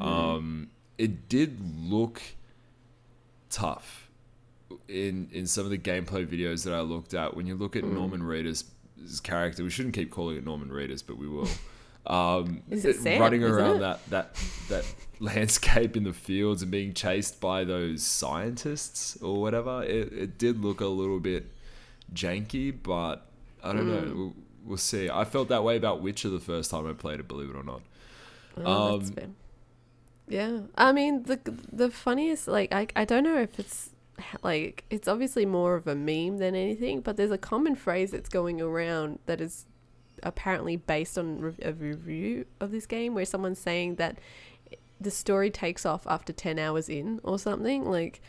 [0.00, 2.22] Um, it did look
[3.48, 4.08] tough
[4.88, 7.34] in in some of the gameplay videos that I looked at.
[7.34, 8.64] When you look at Norman Reedus'
[9.22, 11.48] character, we shouldn't keep calling it Norman Reedus, but we will.
[12.06, 14.34] Um, Is it Sam, running around that that
[14.68, 14.84] that
[15.20, 19.82] landscape in the fields and being chased by those scientists or whatever?
[19.84, 21.46] It it did look a little bit
[22.14, 23.26] janky, but
[23.62, 24.06] I don't Mm.
[24.08, 24.14] know.
[24.16, 24.34] We'll,
[24.64, 25.10] we'll see.
[25.10, 27.28] I felt that way about Witcher the first time I played it.
[27.28, 27.82] Believe it or not.
[28.56, 29.36] Oh, Um.
[30.28, 31.40] Yeah, I mean the
[31.72, 33.90] the funniest like I I don't know if it's
[34.42, 38.28] like it's obviously more of a meme than anything, but there's a common phrase that's
[38.28, 39.66] going around that is
[40.22, 44.18] apparently based on a review of this game where someone's saying that
[45.00, 48.20] the story takes off after 10 hours in or something like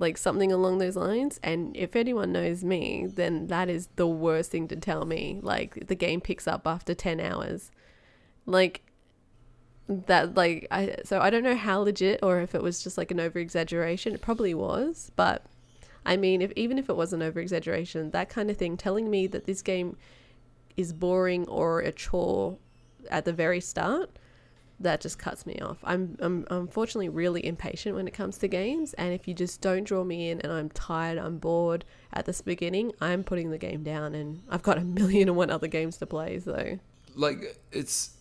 [0.00, 1.40] like something along those lines.
[1.42, 5.40] And if anyone knows me then that is the worst thing to tell me.
[5.42, 7.70] Like the game picks up after 10 hours.
[8.46, 8.82] Like
[9.88, 13.10] that like I so I don't know how legit or if it was just like
[13.10, 14.14] an over exaggeration.
[14.14, 15.44] It probably was, but
[16.08, 19.10] I mean, if even if it was an over exaggeration, that kind of thing telling
[19.10, 19.96] me that this game
[20.78, 22.56] is boring or a chore
[23.10, 24.10] at the very start,
[24.80, 25.78] that just cuts me off.
[25.82, 29.84] I'm I'm unfortunately really impatient when it comes to games, and if you just don't
[29.84, 33.82] draw me in and I'm tired, I'm bored at this beginning, I'm putting the game
[33.82, 36.38] down, and I've got a million and one other games to play.
[36.38, 36.78] So
[37.16, 38.14] like it's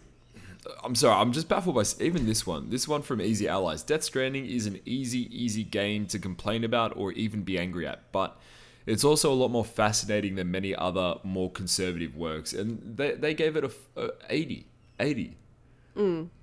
[0.84, 2.70] I'm sorry, I'm just baffled by even this one.
[2.70, 3.84] This one from Easy Allies.
[3.84, 8.12] Death Stranding is an easy, easy game to complain about or even be angry at,
[8.12, 8.38] but
[8.88, 12.54] it's also a lot more fascinating than many other more conservative works.
[12.54, 13.71] And they, they gave it a,
[14.02, 14.65] a 80.
[15.00, 15.38] 80.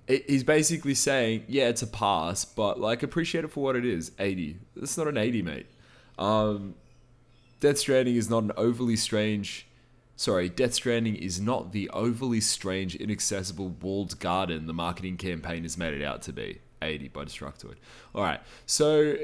[0.07, 3.85] It- He's basically saying, yeah, it's a pass, but like appreciate it for what it
[3.85, 4.13] is.
[4.19, 4.59] 80.
[4.77, 5.67] That's not an 80, mate.
[6.19, 6.75] Um,
[7.61, 9.67] Death Stranding is not an overly strange.
[10.17, 15.77] Sorry, Death Stranding is not the overly strange, inaccessible walled garden the marketing campaign has
[15.79, 16.61] made it out to be.
[16.83, 17.77] 80 by Destructoid.
[18.15, 19.17] All right, so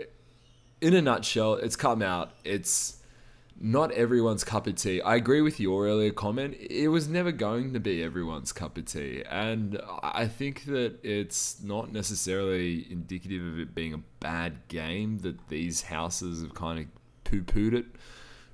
[0.80, 2.32] in a nutshell, it's come out.
[2.42, 2.96] It's
[3.62, 5.02] not everyone's cup of tea.
[5.02, 6.56] I agree with your earlier comment.
[6.58, 9.22] It was never going to be everyone's cup of tea.
[9.28, 15.48] And I think that it's not necessarily indicative of it being a bad game that
[15.48, 16.86] these houses have kind of
[17.24, 17.84] poo pooed it.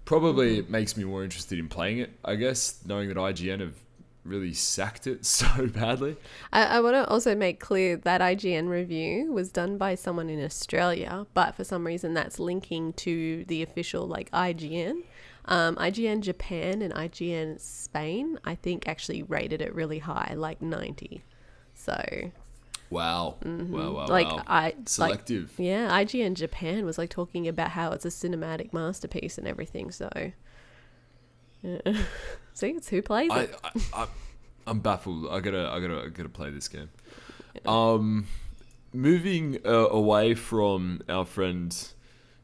[0.04, 3.74] Probably it makes me more interested in playing it, I guess, knowing that IGN have
[4.26, 6.16] really sacked it so badly.
[6.52, 10.42] I, I want to also make clear that IGN review was done by someone in
[10.42, 15.02] Australia, but for some reason that's linking to the official like IGN.
[15.48, 21.22] Um, IGN Japan and IGN Spain, I think, actually rated it really high, like 90.
[21.72, 22.32] So,
[22.90, 23.36] Wow.
[23.44, 24.42] Wow, wow, like, wow.
[24.46, 24.74] I.
[24.86, 25.52] Selective.
[25.58, 29.90] Like, yeah, IGN Japan was like talking about how it's a cinematic masterpiece and everything.
[29.90, 30.08] So,
[31.66, 32.02] yeah.
[32.54, 33.60] see, it's who plays I, it.
[33.92, 34.06] I,
[34.66, 35.28] I'm baffled.
[35.30, 36.90] I gotta I gotta I gotta play this game.
[37.64, 38.26] Um,
[38.92, 41.70] moving uh, away from our friend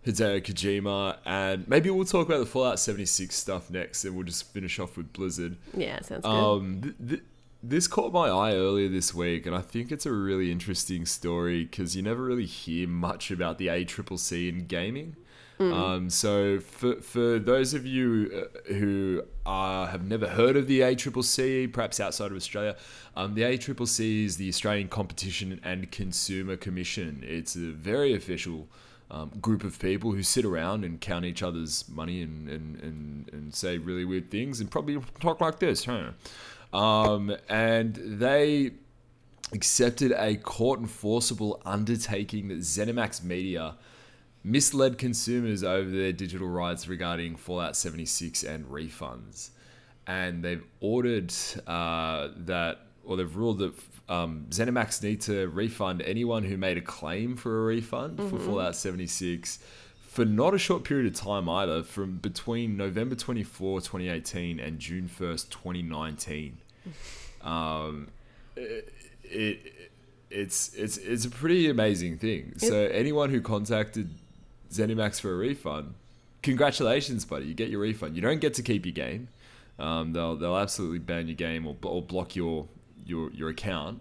[0.06, 4.52] Hideo Kojima, and maybe we'll talk about the Fallout 76 stuff next, and we'll just
[4.52, 5.56] finish off with Blizzard.
[5.76, 6.30] yeah, sounds good.
[6.30, 7.22] Um, th- th-
[7.62, 11.64] this caught my eye earlier this week, and I think it's a really interesting story
[11.64, 15.16] because you never really hear much about the ACCC in gaming.
[15.72, 20.80] Um, so for for those of you uh, who uh, have never heard of the
[20.80, 22.76] ACCC, perhaps outside of Australia,
[23.16, 27.22] um, the ACCC is the Australian Competition and Consumer Commission.
[27.26, 28.68] It's a very official
[29.12, 33.30] um, group of people who sit around and count each other's money and, and, and,
[33.32, 36.12] and say really weird things and probably talk like this, huh?
[36.72, 38.70] Um, and they
[39.52, 43.74] accepted a court enforceable undertaking that ZeniMax Media
[44.44, 49.50] misled consumers over their digital rights regarding Fallout 76 and refunds.
[50.06, 51.32] And they've ordered
[51.66, 53.72] uh, that, or they've ruled that
[54.08, 58.74] um, ZeniMax need to refund anyone who made a claim for a refund for Fallout
[58.74, 59.60] 76
[60.12, 65.08] for not a short period of time either, from between November 24, 2018 and June
[65.08, 66.58] 1st, 2019
[67.42, 68.08] um,
[68.56, 68.92] it,
[69.24, 69.90] it
[70.30, 72.54] it's it's it's a pretty amazing thing.
[72.56, 74.10] So anyone who contacted
[74.72, 75.94] ZeniMax for a refund,
[76.42, 77.46] congratulations, buddy!
[77.46, 78.16] You get your refund.
[78.16, 79.28] You don't get to keep your game.
[79.78, 82.66] Um, they'll they'll absolutely ban your game or, or block your
[83.04, 84.00] your your account.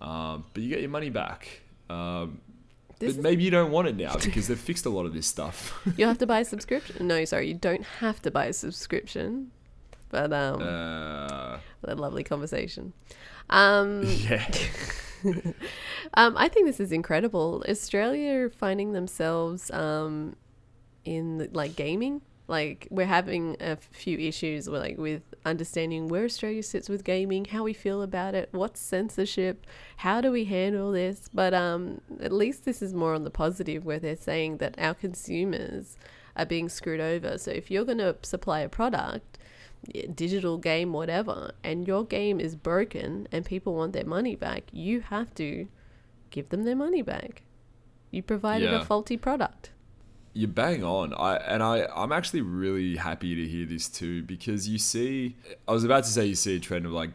[0.00, 1.62] Um, but you get your money back.
[1.88, 2.40] Um,
[2.98, 5.26] but is- maybe you don't want it now because they've fixed a lot of this
[5.26, 5.80] stuff.
[5.96, 7.06] You have to buy a subscription.
[7.06, 9.50] No, sorry, you don't have to buy a subscription.
[10.10, 12.92] But um, uh, a lovely conversation.
[13.50, 14.44] Um, yeah.
[16.14, 17.64] Um, I think this is incredible.
[17.68, 20.36] Australia finding themselves um,
[21.04, 22.22] in like gaming.
[22.46, 27.46] Like we're having a few issues with, like with understanding where Australia sits with gaming,
[27.46, 29.66] how we feel about it, what's censorship,
[29.98, 31.30] how do we handle this.
[31.32, 34.92] But um, at least this is more on the positive, where they're saying that our
[34.92, 35.96] consumers
[36.36, 37.38] are being screwed over.
[37.38, 39.38] So if you're going to supply a product,
[40.14, 45.00] digital game, whatever, and your game is broken and people want their money back, you
[45.00, 45.66] have to
[46.30, 47.42] give them their money back.
[48.10, 48.80] You provided Yeah.
[48.82, 49.70] a faulty product.
[50.32, 51.14] You're bang on.
[51.14, 55.36] I and I I'm actually really happy to hear this too because you see
[55.68, 57.10] I was about to say you see a trend of like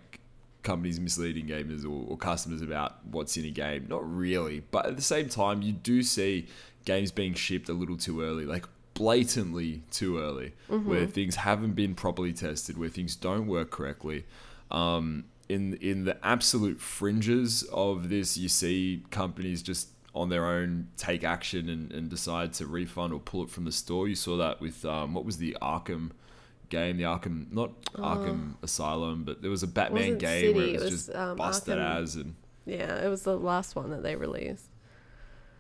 [0.64, 3.88] companies misleading gamers or, or customers about what's in a game.
[3.90, 6.48] Not really, but at the same time you do see
[6.86, 8.66] games being shipped a little too early, like
[9.00, 14.26] blatantly too early, where things haven't been properly tested, where things don't work correctly.
[14.70, 20.88] Um, in in the absolute fringes of this, you see companies just on their own
[20.98, 24.08] take action and, and decide to refund or pull it from the store.
[24.08, 26.12] You saw that with um, what was the Arkham
[26.68, 30.82] game, the Arkham not Arkham Asylum, but there was a Batman game where it was,
[30.82, 32.36] it was, just um, busted Arkham- as and
[32.66, 34.68] Yeah, it was the last one that they released.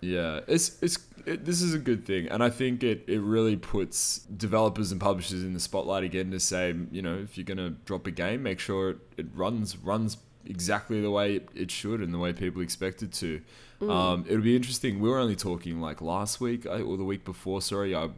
[0.02, 0.97] yeah, it's it's
[1.30, 5.00] it, this is a good thing, and I think it it really puts developers and
[5.00, 8.44] publishers in the spotlight again to say, you know, if you're gonna drop a game,
[8.44, 12.62] make sure it, it runs runs exactly the way it, should and the way people
[12.62, 13.42] expect it to.
[13.82, 15.00] Um, it'll be interesting.
[15.00, 17.62] We were only talking like last week I- or the week before.
[17.62, 18.10] Sorry, I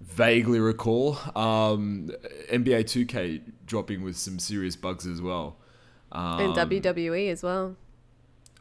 [0.00, 2.10] vaguely recall um,
[2.50, 5.56] NBA 2K dropping with some serious bugs as well.
[6.12, 7.76] Um, and WWE as well.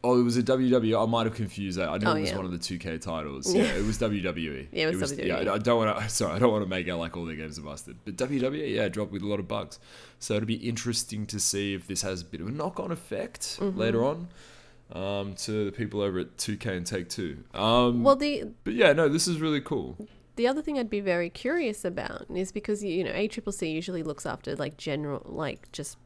[0.05, 1.01] Oh, it was a WWE.
[1.01, 1.89] I might have confused that.
[1.89, 2.35] I know Oh, it was yeah.
[2.37, 3.53] one of the 2K titles.
[3.53, 4.67] Yeah, it was WWE.
[4.71, 5.25] Yeah, it was WWE.
[5.27, 6.09] Yeah, I don't want to.
[6.19, 7.97] Sorry, I don't want to make out like all their games are busted.
[8.05, 9.79] But WWE, yeah, dropped with a lot of bugs.
[10.19, 13.41] So it'll be interesting to see if this has a bit of a knock-on effect
[13.59, 13.79] Mm-hmm.
[13.79, 14.27] later on
[14.93, 17.43] um, to the people over at 2K and Take Two.
[17.53, 19.97] Um, Well, the but yeah, no, this is really cool.
[20.35, 24.25] the other thing I'd be very curious about is because you know ACCC usually looks
[24.25, 25.97] after like general like just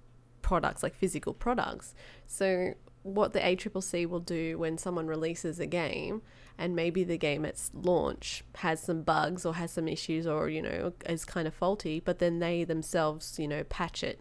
[0.42, 1.94] products like physical products.
[2.28, 2.74] So
[3.10, 6.22] what the ACCC will do when someone releases a game
[6.58, 10.62] and maybe the game at launch has some bugs or has some issues or you
[10.62, 14.20] know is kind of faulty, but then they themselves you know patch it.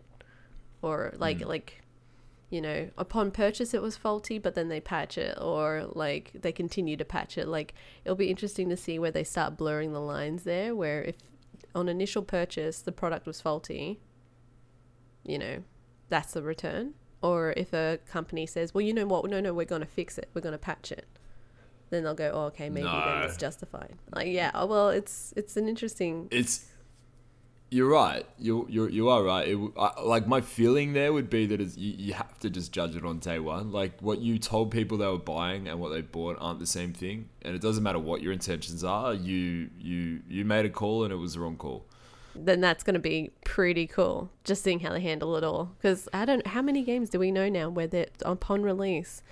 [0.80, 1.48] Or like hmm.
[1.48, 1.82] like
[2.50, 6.52] you know upon purchase it was faulty but then they patch it or like they
[6.52, 7.48] continue to patch it.
[7.48, 7.74] Like
[8.04, 11.16] it'll be interesting to see where they start blurring the lines there where if
[11.74, 14.00] on initial purchase the product was faulty
[15.24, 15.62] you know
[16.08, 19.64] that's the return or if a company says well you know what no no we're
[19.64, 21.06] going to fix it we're going to patch it
[21.90, 23.22] then they'll go oh, okay maybe then No.
[23.26, 26.66] it's justified like yeah oh, well it's it's an interesting It's
[27.70, 28.24] you're right.
[28.38, 29.46] You you you are right.
[29.46, 32.72] It, I, like my feeling there would be that it's, you, you have to just
[32.72, 33.72] judge it on day one.
[33.72, 36.94] Like what you told people they were buying and what they bought aren't the same
[36.94, 39.12] thing, and it doesn't matter what your intentions are.
[39.12, 41.84] You you you made a call and it was the wrong call.
[42.44, 44.30] Then that's going to be pretty cool.
[44.44, 45.74] Just seeing how they handle it all.
[45.76, 46.46] Because I don't.
[46.46, 49.22] How many games do we know now where that upon release,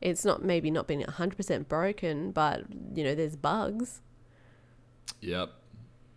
[0.00, 4.00] it's not maybe not been hundred percent broken, but you know there's bugs.
[5.20, 5.50] Yep,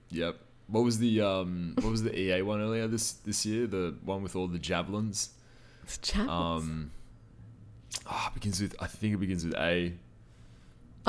[0.10, 0.38] yep.
[0.68, 3.68] What was the um what was the EA one earlier this this year?
[3.68, 5.32] The one with all the javelins.
[5.84, 6.64] It's javelins.
[6.64, 6.92] Um,
[8.06, 9.94] ah, it begins with I think it begins with A.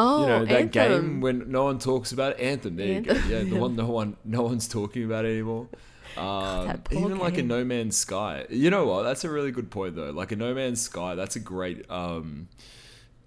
[0.01, 1.03] oh, you know that Anthem.
[1.03, 2.41] game when no one talks about it.
[2.41, 2.77] Anthem.
[2.77, 3.15] There you go.
[3.29, 5.69] Yeah, the one no one no one's talking about anymore.
[6.17, 7.43] Um, poor even like a.
[7.43, 8.47] No Man's Sky.
[8.51, 9.03] You know what?
[9.03, 10.11] That's a really good point though.
[10.11, 11.15] Like a No Man's Sky.
[11.15, 12.49] That's a great um,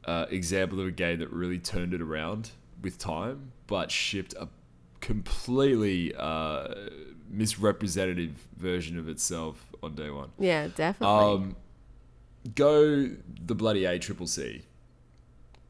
[0.05, 4.49] uh, example of a game that really turned it around with time, but shipped a
[4.99, 6.73] completely uh,
[7.29, 10.31] misrepresentative version of itself on day one.
[10.39, 11.07] Yeah, definitely.
[11.07, 11.55] Um,
[12.55, 13.09] go
[13.45, 14.63] the bloody A triple C.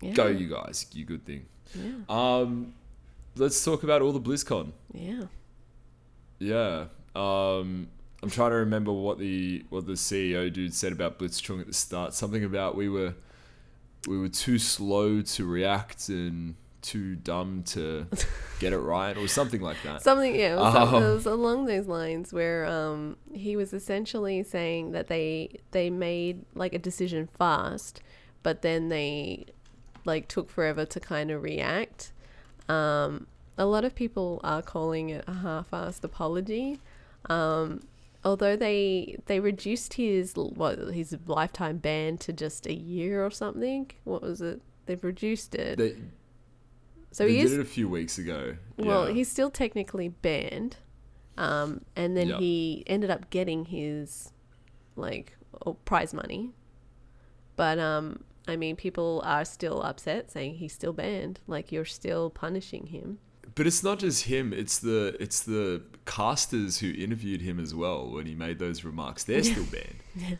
[0.03, 0.13] yeah.
[0.13, 1.45] Go you guys, you good thing.
[1.75, 1.91] Yeah.
[2.09, 2.73] Um,
[3.35, 4.71] let's talk about all the BlizzCon.
[4.93, 5.23] Yeah.
[6.39, 6.85] Yeah.
[7.15, 7.87] Um,
[8.21, 11.73] I'm trying to remember what the what the CEO dude said about Blitzchung at the
[11.73, 12.13] start.
[12.13, 13.13] Something about we were
[14.07, 18.05] we were too slow to react and too dumb to
[18.59, 20.01] get it right, or something like that.
[20.01, 20.97] Something, yeah, it was, Oh.
[21.11, 26.45] it was along those lines where um, he was essentially saying that they they made
[26.55, 28.01] like a decision fast,
[28.41, 29.45] but then they
[30.05, 32.11] like took forever to kind of react.
[32.69, 36.79] Um, a lot of people are calling it a half-assed apology.
[37.29, 37.81] Um,
[38.23, 43.91] although they they reduced his what his lifetime ban to just a year or something.
[44.03, 44.61] What was it?
[44.85, 45.77] They've reduced it.
[45.77, 45.95] They,
[47.11, 48.57] so they he did is it a few weeks ago.
[48.77, 49.13] well, yeah.
[49.13, 50.77] he's still technically banned.
[51.37, 52.39] Um, and then Yep.
[52.39, 54.31] he ended up getting his
[54.95, 55.35] like
[55.85, 56.51] prize money.
[57.55, 61.39] But um, I mean, people are still upset, saying he's still banned.
[61.47, 63.19] Like you're still punishing him.
[63.55, 64.51] But it's not just him.
[64.51, 69.23] It's the it's the casters who interviewed him as well when he made those remarks.
[69.23, 70.39] They're still banned.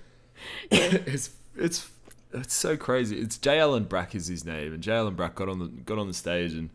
[0.71, 1.89] it's it's
[2.33, 3.19] it's so crazy.
[3.19, 3.59] It's J.
[3.59, 4.93] Allen Brack is his name, and J.
[4.93, 6.69] Allen Brack got on the got on the stage and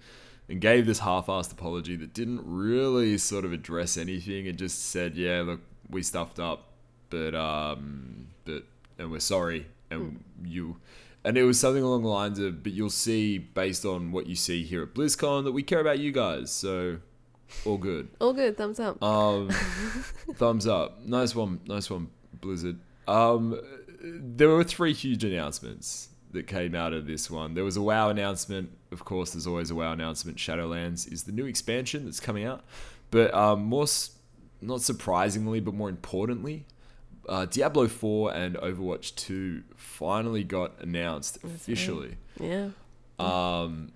[0.48, 5.14] and gave this half-assed apology that didn't really sort of address anything and just said,
[5.14, 5.60] "Yeah, look,
[5.90, 6.72] we stuffed up,
[7.10, 8.64] but um, but
[8.98, 10.76] and we're sorry, and you."
[11.24, 14.36] And it was something along the lines of, "But you'll see, based on what you
[14.36, 16.98] see here at BlizzCon, that we care about you guys, so
[17.64, 19.02] all good." All good, thumbs up.
[19.02, 19.50] Um,
[20.34, 21.04] thumbs up.
[21.04, 21.60] Nice one.
[21.66, 22.08] Nice one,
[22.40, 22.78] Blizzard.
[23.06, 23.60] Um,
[24.00, 27.54] there were three huge announcements that came out of this one.
[27.54, 28.70] There was a WoW announcement.
[28.92, 30.38] Of course, there's always a WoW announcement.
[30.38, 32.64] Shadowlands is the new expansion that's coming out.
[33.10, 33.86] But um, more,
[34.60, 36.66] not surprisingly, but more importantly,
[37.28, 42.16] uh, Diablo 4 and Overwatch 2 finally got announced officially.
[42.40, 42.68] yeah.
[43.18, 43.92] Um,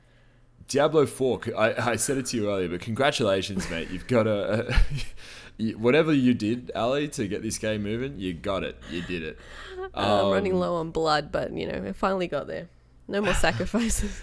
[0.68, 3.90] Diablo 4, I said it to you earlier, but congratulations, mate.
[3.90, 4.74] You've got a.
[5.58, 8.76] you- whatever you did, Ally, to get this game moving, you got it.
[8.90, 9.38] You did it.
[9.94, 12.68] I'm running Um, low on blood, but you know, it finally got there.
[13.08, 14.22] No more sacrifices.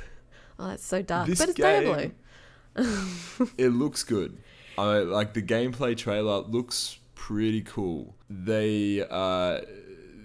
[0.58, 1.28] oh, that's so dark.
[1.28, 2.12] But it's game- Diablo.
[3.58, 4.38] it looks good.
[4.78, 6.99] I like the gameplay trailer looks
[7.30, 8.16] pretty cool.
[8.28, 9.62] They uh,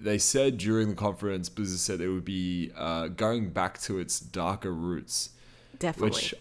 [0.00, 4.18] they said during the conference, Blizzard said it would be uh, going back to its
[4.18, 5.30] darker roots.
[5.78, 6.10] Definitely.
[6.16, 6.34] which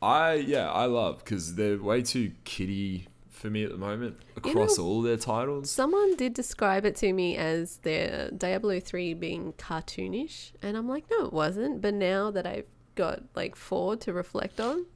[0.00, 4.50] I yeah I love because they're way too kiddie for me at the moment You
[4.50, 5.70] across know- all their titles.
[5.70, 11.04] Someone did describe it to me as their Diablo 3 being cartoonish, and I'm like,
[11.10, 11.82] no, it wasn't.
[11.82, 12.64] But now that I've
[12.94, 14.86] got like four to reflect on,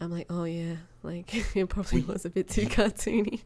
[0.00, 3.42] I'm like, oh yeah, like it probably was a bit too cartoony.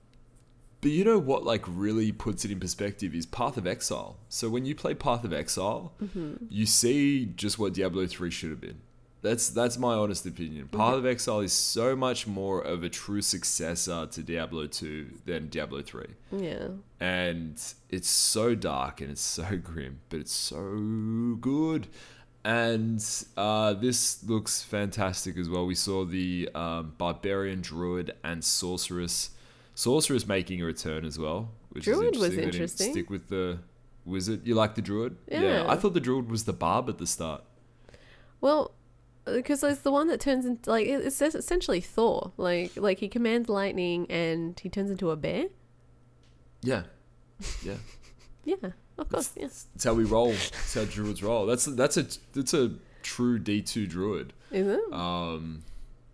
[0.80, 4.16] But you know what, like, really puts it in perspective is Path of Exile.
[4.28, 6.44] So when you play Path of Exile, Mm-hmm.
[6.48, 8.80] you see just what Diablo three should have been.
[9.20, 10.68] That's that's my honest opinion.
[10.68, 10.98] Path Mm-hmm.
[10.98, 15.82] of Exile is so much more of a true successor to Diablo two than Diablo
[15.82, 16.68] three, Yeah.
[17.00, 17.60] and
[17.90, 21.88] it's so dark and it's so grim, but it's so good.
[22.44, 23.04] And
[23.36, 25.66] uh, this looks fantastic as well.
[25.66, 29.30] We saw the um, barbarian druid and sorceress.
[29.78, 32.36] Sorceress making a return as well, which Druid is was interesting.
[32.36, 32.92] They didn't interesting.
[32.92, 33.58] Stick with the
[34.04, 34.40] wizard.
[34.44, 35.16] You like the druid?
[35.30, 35.66] Yeah.
[35.68, 37.44] I thought the druid was the barb at the start.
[38.40, 38.72] Well,
[39.24, 42.32] because it's the one that turns into like it- it's essentially Thor.
[42.36, 45.44] Like like he commands lightning and he turns into a bear.
[46.62, 46.82] Yeah,
[47.62, 47.74] yeah.
[48.44, 49.32] Yeah, of course.
[49.36, 49.48] Yeah.
[49.74, 50.30] That's how we roll.
[50.30, 51.44] That's how druids roll.
[51.46, 52.72] That's that's a that's a
[53.02, 54.32] true D two druid.
[54.50, 54.80] Is it?
[54.92, 55.62] Um,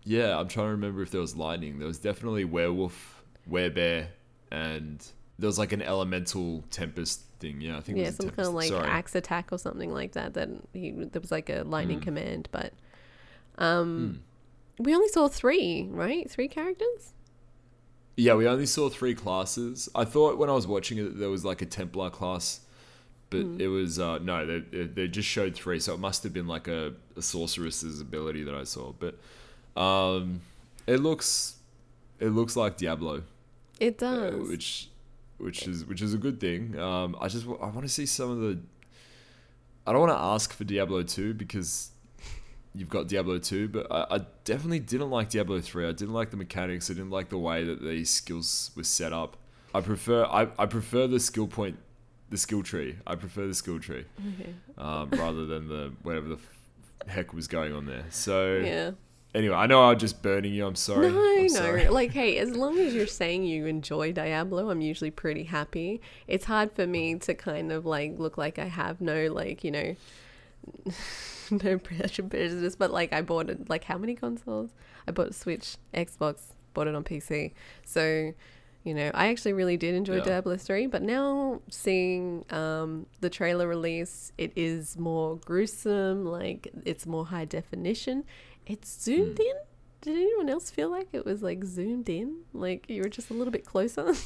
[0.03, 1.79] yeah, I'm trying to remember if there was lightning.
[1.79, 3.14] There was definitely werewolf,
[3.49, 4.07] werebear,
[4.51, 5.05] and
[5.39, 7.61] there was like an elemental tempest thing.
[7.61, 7.97] Yeah, I think.
[7.97, 8.87] it yeah, some kind of like Sorry.
[8.87, 10.33] axe attack or something like that.
[10.33, 11.69] That he there was like a Hmm.
[11.71, 12.73] lightning command, but
[13.57, 14.21] um,
[14.79, 16.29] we only saw three, right?
[16.29, 17.13] Three characters.
[18.17, 19.89] Yeah, we only saw three classes.
[19.93, 22.61] I thought when I was watching it there was like a Templar class,
[23.29, 23.59] but Hmm.
[23.59, 24.45] it was uh, no.
[24.45, 27.99] They, they they just showed three, so it must have been like a, a sorceress's
[27.99, 28.93] ability that I saw.
[28.93, 29.17] But
[29.79, 30.39] um,
[30.87, 31.55] it looks
[32.19, 33.23] it looks like Diablo,
[33.79, 34.49] It uh, does.
[34.49, 34.89] which
[35.37, 36.77] which is which is a good thing.
[36.79, 38.59] Um, I just I want to see some of the.
[39.87, 41.91] I don't want to ask for Diablo two because
[42.75, 45.87] you've got Diablo 2, but I, I definitely didn't like Diablo 3.
[45.87, 46.89] I didn't like the mechanics.
[46.89, 49.37] I didn't like the way that these skills were set up.
[49.73, 51.77] I prefer I, I prefer the skill point,
[52.29, 52.97] the skill tree.
[53.05, 54.05] I prefer the skill tree
[54.77, 58.05] um, rather than the whatever the f- heck was going on there.
[58.09, 58.91] So yeah.
[59.35, 60.65] Anyway, I know I'm just burning you.
[60.65, 61.11] I'm sorry.
[61.11, 61.47] No, I'm no.
[61.47, 61.87] sorry.
[61.89, 66.01] Like, hey, as long as you're saying you enjoy Diablo, I'm usually pretty happy.
[66.27, 69.71] It's hard for me to kind of like look like I have no like you
[69.71, 69.95] know,
[71.51, 72.75] no prejudice.
[72.75, 73.69] But like, I bought it.
[73.69, 74.71] Like, how many consoles?
[75.07, 76.39] I bought Switch, Xbox,
[76.73, 77.53] bought it on PC.
[77.83, 78.33] So,
[78.83, 80.23] you know, I actually really did enjoy Yeah.
[80.23, 80.87] Diablo three.
[80.87, 86.25] But now seeing um, the trailer release, it is more gruesome.
[86.25, 88.23] Like, it's more high definition.
[88.65, 89.53] It's zoomed in.
[90.01, 92.41] Did anyone else feel like it was like zoomed in?
[92.53, 94.13] Like you were just a little bit closer?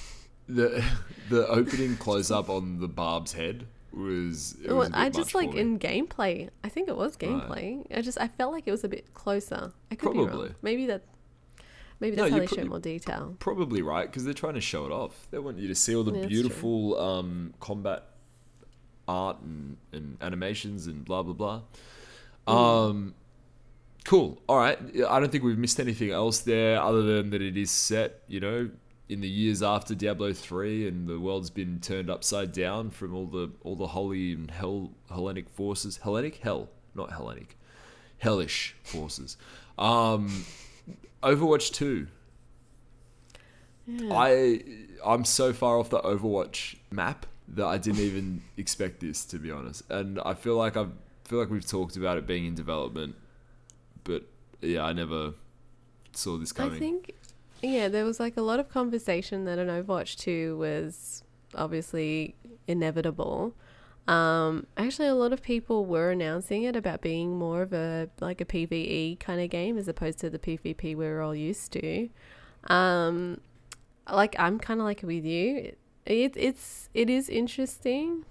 [0.51, 0.83] The
[1.29, 4.55] the opening close up on the barb's head was.
[4.63, 6.49] It Well, was a I just like in gameplay.
[6.63, 7.85] I think it was gameplay.
[7.95, 9.71] I just I felt like it was a bit closer.
[9.91, 10.47] I could be Probably.
[10.47, 10.55] wrong.
[10.63, 11.03] Maybe that.
[11.99, 13.35] Maybe No, that's how you they pro- show more detail.
[13.37, 15.27] probably right because they're trying to show it off.
[15.29, 18.05] They want you to see all the Yeah, beautiful um, combat
[19.07, 21.61] art and, and animations and blah blah blah.
[22.47, 22.89] Mm.
[22.89, 23.13] Um,
[24.09, 24.41] cool.
[24.49, 24.77] All right.
[25.07, 28.21] I don't think we've missed anything else there other than that it is set.
[28.27, 28.69] You know.
[29.07, 33.25] In the years after Diablo three, and the world's been turned upside down from all
[33.25, 37.57] the all the holy and hell Hellenic forces, Hellenic hell, not Hellenic,
[38.19, 39.35] hellish forces.
[39.79, 40.45] Um,
[41.23, 42.05] Overwatch two,
[43.87, 44.13] Yeah.
[44.13, 44.61] I
[45.03, 49.49] I'm so far off the Overwatch map that I didn't even expect this to be
[49.49, 50.85] honest, and I feel like I
[51.23, 53.15] feel like we've talked about it being in development,
[54.61, 55.33] yeah, I never
[56.13, 56.75] saw this coming.
[56.75, 57.13] I think,
[57.61, 61.23] yeah, there was like a lot of conversation that an Overwatch 2 was
[61.55, 62.35] obviously
[62.67, 63.53] inevitable.
[64.07, 68.41] Um, actually, a lot of people were announcing it about being more of a like
[68.41, 72.09] a PVE kind of game as opposed to the PvP we're all used to.
[72.63, 73.39] Um,
[74.11, 75.73] like I'm kind of like with you.
[76.05, 78.25] It, it's it is interesting,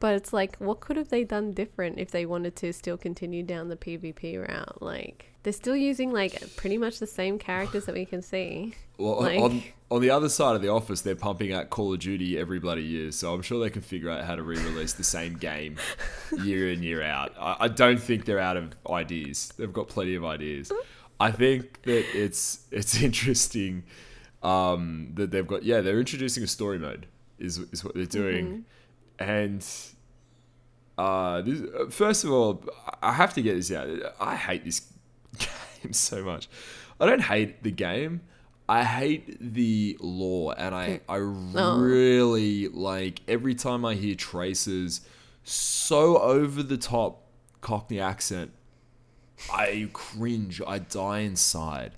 [0.00, 3.42] but it's like what could have they done different if they wanted to still continue
[3.42, 4.80] down the PvP route?
[4.80, 8.74] Like they're still using like pretty much the same characters that we can see.
[8.98, 12.00] well, like- on on the other side of the office, they're pumping out Call of
[12.00, 15.04] Duty every bloody year, so I'm sure they can figure out how to re-release the
[15.04, 15.76] same game
[16.42, 17.32] year in year out.
[17.38, 19.52] I, I don't think they're out of ideas.
[19.56, 20.72] They've got plenty of ideas.
[21.20, 23.84] I think that it's it's interesting
[24.42, 27.06] um, that they've got yeah they're introducing a story mode
[27.38, 28.64] is is what they're doing,
[29.20, 29.64] and
[30.98, 32.64] uh, this, uh, first of all
[33.00, 33.88] I have to get this out.
[34.18, 34.80] I hate this
[35.82, 36.48] game so much.
[37.00, 38.22] I don't hate the game.
[38.68, 41.00] I hate the lore, and I mm.
[41.08, 41.78] I oh.
[41.78, 45.02] really like every time I hear Tracer's
[45.44, 47.22] so over the top
[47.60, 48.52] Cockney accent.
[49.52, 50.62] I cringe.
[50.66, 51.92] I die inside.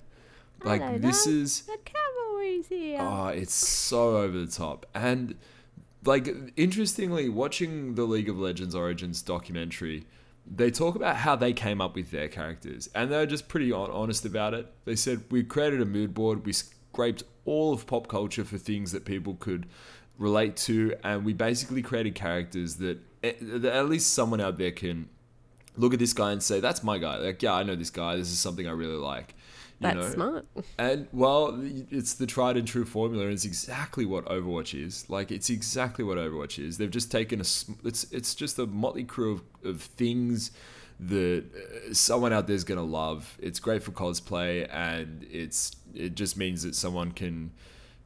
[0.63, 2.09] Like this is the cavalry
[2.49, 2.95] crazy.
[2.97, 4.85] Oh, it's so over the top.
[4.93, 5.35] And
[6.05, 10.05] like interestingly, watching the League of Legends Origins documentary,
[10.53, 14.25] they talk about how they came up with their characters, and they're just pretty honest
[14.25, 14.71] about it.
[14.85, 18.91] They said we created a mood board, we scraped all of pop culture for things
[18.91, 19.67] that people could
[20.17, 24.71] relate to, and we basically created characters that eh, that at least someone out there
[24.71, 25.09] can
[25.77, 28.15] look at this guy and say, "That's my guy." Like, yeah, I know this guy.
[28.15, 29.35] This is something I really like.
[29.79, 30.09] That's know?
[30.09, 30.47] smart.
[30.77, 31.57] And well,
[31.89, 35.09] it's the tried and true formula, and it's exactly what Overwatch is.
[35.09, 36.77] Like, it's exactly what Overwatch is.
[36.77, 37.45] They've just taken a.
[37.85, 40.51] It's it's just a motley crew of, of things
[40.99, 43.37] that uh, someone out there is gonna love.
[43.41, 47.51] It's great for cosplay, and it's it just means that someone can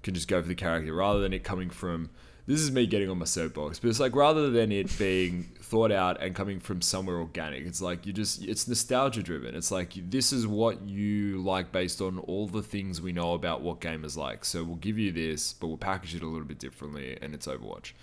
[0.04, 2.10] can just go for the character rather than it coming from.
[2.46, 5.92] This is me getting on my soapbox, but it's like rather than it being thought
[5.92, 9.56] out and coming from somewhere organic, it's like you just it's nostalgia driven.
[9.56, 13.64] It's like this is what you like based on all the things we know about
[13.64, 14.46] what gamers like.
[14.46, 17.48] So we'll give you this, but we'll package it a little bit differently, and it's
[17.48, 17.94] Overwatch.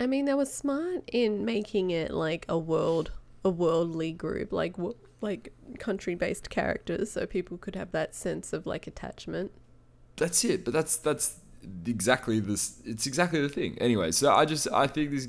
[0.00, 3.12] I mean, they were smart in making it like a world,
[3.44, 4.74] a worldly group, like
[5.20, 9.52] like country-based characters, so people could have that sense of like attachment.
[10.16, 10.64] that's it.
[10.64, 11.36] But that's that's
[11.86, 12.82] exactly this.
[12.84, 13.78] It's exactly the thing.
[13.80, 15.28] Anyway, so I just I think this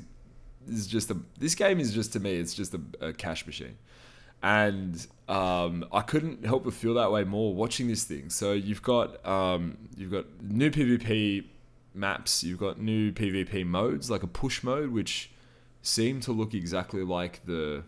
[0.68, 3.76] is just a this game is just to me it's just a, a cash machine,
[4.42, 8.30] and um, I couldn't help but feel that way more watching this thing.
[8.30, 11.44] So you've got um, you've got new PvP
[11.94, 15.30] maps, you've got new PvP modes like a push mode, which
[15.82, 17.84] seem to look exactly like the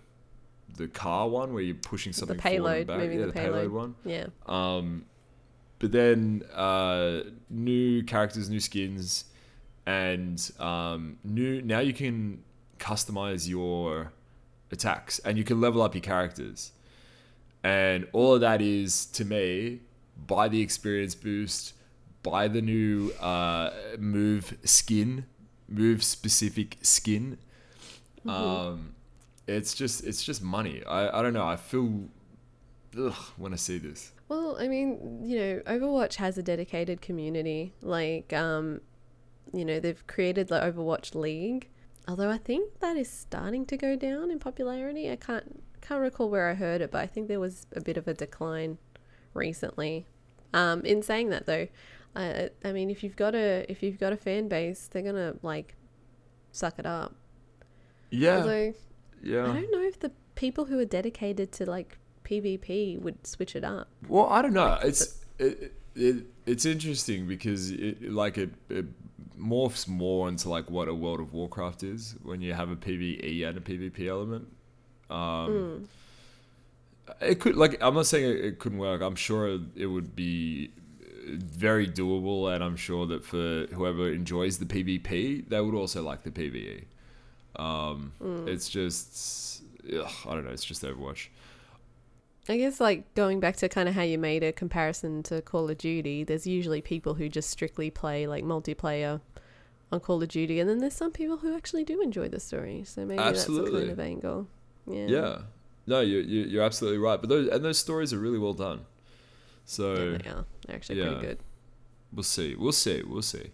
[0.77, 3.39] the car one where you're pushing something the forward and payload, moving yeah, the the
[3.39, 3.73] payload payload.
[3.73, 3.95] one.
[4.05, 4.27] Yeah.
[4.47, 5.05] Um,
[5.79, 9.25] but then uh, new characters, new skins,
[9.87, 11.63] and um, new.
[11.63, 12.43] Now you can
[12.81, 14.13] customize your
[14.73, 16.73] attacks, and you can level up your characters,
[17.63, 19.81] and all of that is to me
[20.27, 21.75] buy the experience boost,
[22.23, 25.27] buy the new uh, move skin,
[25.69, 27.39] move specific skin.
[28.27, 28.95] Um,
[29.47, 30.83] it's just it's just money.
[30.87, 31.47] I, I don't know.
[31.47, 32.05] I feel
[32.99, 34.13] ugh when I see this.
[34.29, 37.73] Well, I mean, you know, Overwatch has a dedicated community.
[37.83, 38.81] Like, um,
[39.53, 41.69] you know, they've created the Overwatch League.
[42.09, 45.11] Although I think that is starting to go down in popularity.
[45.11, 47.97] I can't can't recall where I heard it, but I think there was a bit
[47.97, 48.79] of a decline
[49.35, 50.07] recently.
[50.53, 51.69] Um, in saying that though,
[52.17, 55.35] I I mean, if you've got a if you've got a fan base, they're gonna
[55.43, 55.77] like
[56.53, 57.15] suck it up.
[58.11, 58.75] Yeah, Although
[59.23, 63.65] I don't know if the people who are dedicated to like PvP would switch it
[63.65, 63.89] up.
[64.09, 64.79] Well, I don't know.
[64.83, 68.87] It's it, it it's interesting because it like it, it
[69.41, 73.47] morphs more into like what a World of Warcraft is when you have a PVE
[73.49, 74.47] and a PvP element.
[75.09, 75.89] Um,
[77.21, 79.01] It could like I'm not saying it, it couldn't work.
[79.03, 80.71] I'm sure it would be
[81.27, 86.23] very doable, and I'm sure that for whoever enjoys the PvP, they would also like
[86.23, 86.85] the PVE.
[87.57, 88.13] Um,
[88.47, 89.63] It's just
[89.93, 90.51] ugh, I don't know.
[90.53, 91.29] It's just Overwatch.
[92.49, 95.71] I guess like going back to kind of how you made a comparison to Call
[95.71, 99.21] of Duty, there's usually people who just strictly play like multiplayer
[99.93, 102.83] on Call of Duty, and then there's some people who actually do enjoy the story.
[102.85, 104.49] So maybe that's a kind of angle.
[104.87, 105.07] Yeah.
[105.07, 105.39] Yeah.
[105.87, 107.21] No, you you you're absolutely right.
[107.21, 108.81] But those and those stories are really well done.
[109.65, 110.45] So Yeah, they are.
[110.67, 111.07] They're actually yeah.
[111.07, 111.39] pretty good.
[112.13, 112.55] we'll see.
[112.55, 113.03] We'll see.
[113.07, 113.51] We'll see.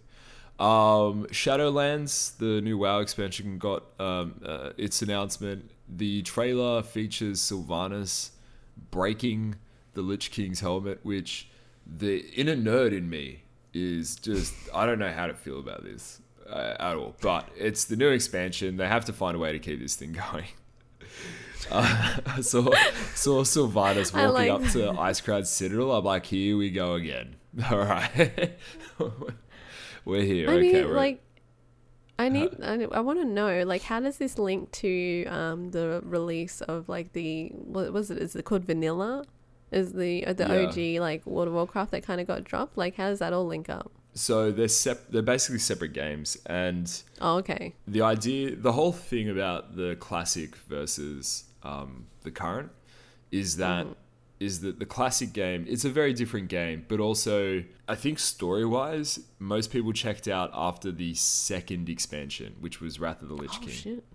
[0.59, 5.69] Um, Shadowlands, the new WoW expansion, got um, uh, its announcement.
[5.87, 8.31] The trailer features Sylvanas
[8.91, 9.55] breaking
[9.93, 11.49] the Lich King's helmet, which
[11.85, 16.21] the inner nerd in me is just I don't know how to feel about this
[16.49, 17.15] uh, at all.
[17.21, 18.77] But it's the new expansion.
[18.77, 20.45] They have to find a way to keep this thing going.
[21.71, 22.71] Uh, I saw
[23.15, 25.91] saw Sylvanas walking like up to Icecrown Citadel.
[25.91, 27.35] I'm like, here we go again.
[27.71, 28.57] All right,
[30.05, 30.49] we're here.
[30.49, 31.23] I okay, mean, we're- like,
[32.19, 36.01] I need, I, I want to know, like, how does this link to um the
[36.03, 38.17] release of like the what was it?
[38.17, 39.23] Is it called Vanilla?
[39.71, 40.67] Is the uh, the Yeah.
[40.67, 42.77] OG like World of Warcraft that kind of got dropped?
[42.77, 43.91] Like, how does that all link up?
[44.13, 47.75] so they're sep- they're basically separate games, and Oh, okay.
[47.87, 52.71] the idea, the whole thing about the classic versus um, the current
[53.31, 53.85] is that
[54.39, 58.65] is that the classic game it's a very different game, but also I think story
[58.65, 63.51] wise, most people checked out after the second expansion, which was Wrath of the Lich
[63.55, 63.69] Oh King.
[63.69, 64.05] shit.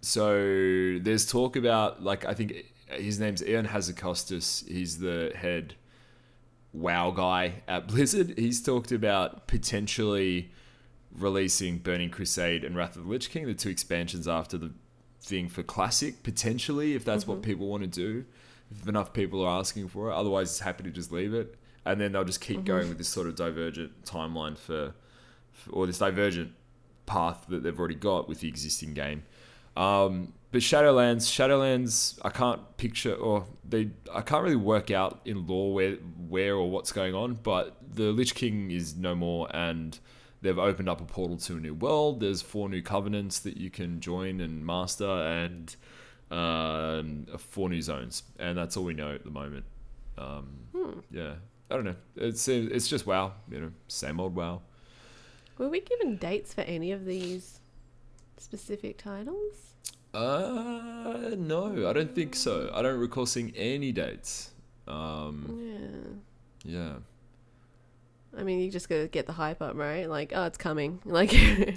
[0.00, 4.68] So there's talk about like I think his name's Ian Hazzikostas.
[4.68, 5.74] He's the head
[6.72, 8.34] WoW guy at Blizzard.
[8.36, 10.50] He's talked about potentially
[11.16, 14.72] releasing Burning Crusade and Wrath of the Lich King, the two expansions after the
[15.20, 17.50] thing for Classic, potentially if that's what mm-hmm.
[17.50, 18.24] people want to do.
[18.80, 20.14] If enough people are asking for it.
[20.14, 23.08] Otherwise, it's happy to just leave it, and then they'll just keep going with this
[23.08, 24.94] sort of divergent timeline for,
[25.52, 26.52] for or this divergent
[27.06, 29.22] path that they've already got with the existing game.
[29.76, 35.48] Um, but Shadowlands, Shadowlands, I can't picture or they, I can't really work out in
[35.48, 35.94] lore where,
[36.28, 37.34] where or what's going on.
[37.34, 39.98] But the Lich King is no more, and
[40.42, 42.20] they've opened up a portal to a new world.
[42.20, 45.74] There's four new covenants that you can join and master, and
[46.30, 49.64] um, four new zones, and that's all we know at the moment.
[50.18, 51.34] Um, Yeah,
[51.70, 51.96] I don't know.
[52.16, 54.62] It's it's just WoW, you know, same old WoW.
[55.58, 57.60] Were we given dates for any of these
[58.38, 59.74] specific titles?
[60.12, 62.70] Uh, no, I don't think so.
[62.72, 64.50] I don't recall seeing any dates.
[64.86, 66.14] Um,
[66.64, 66.78] Yeah.
[66.78, 66.92] yeah.
[68.36, 70.08] I mean, you just gotta get the hype up, right?
[70.10, 71.00] Like, oh, it's coming.
[71.04, 71.32] Like,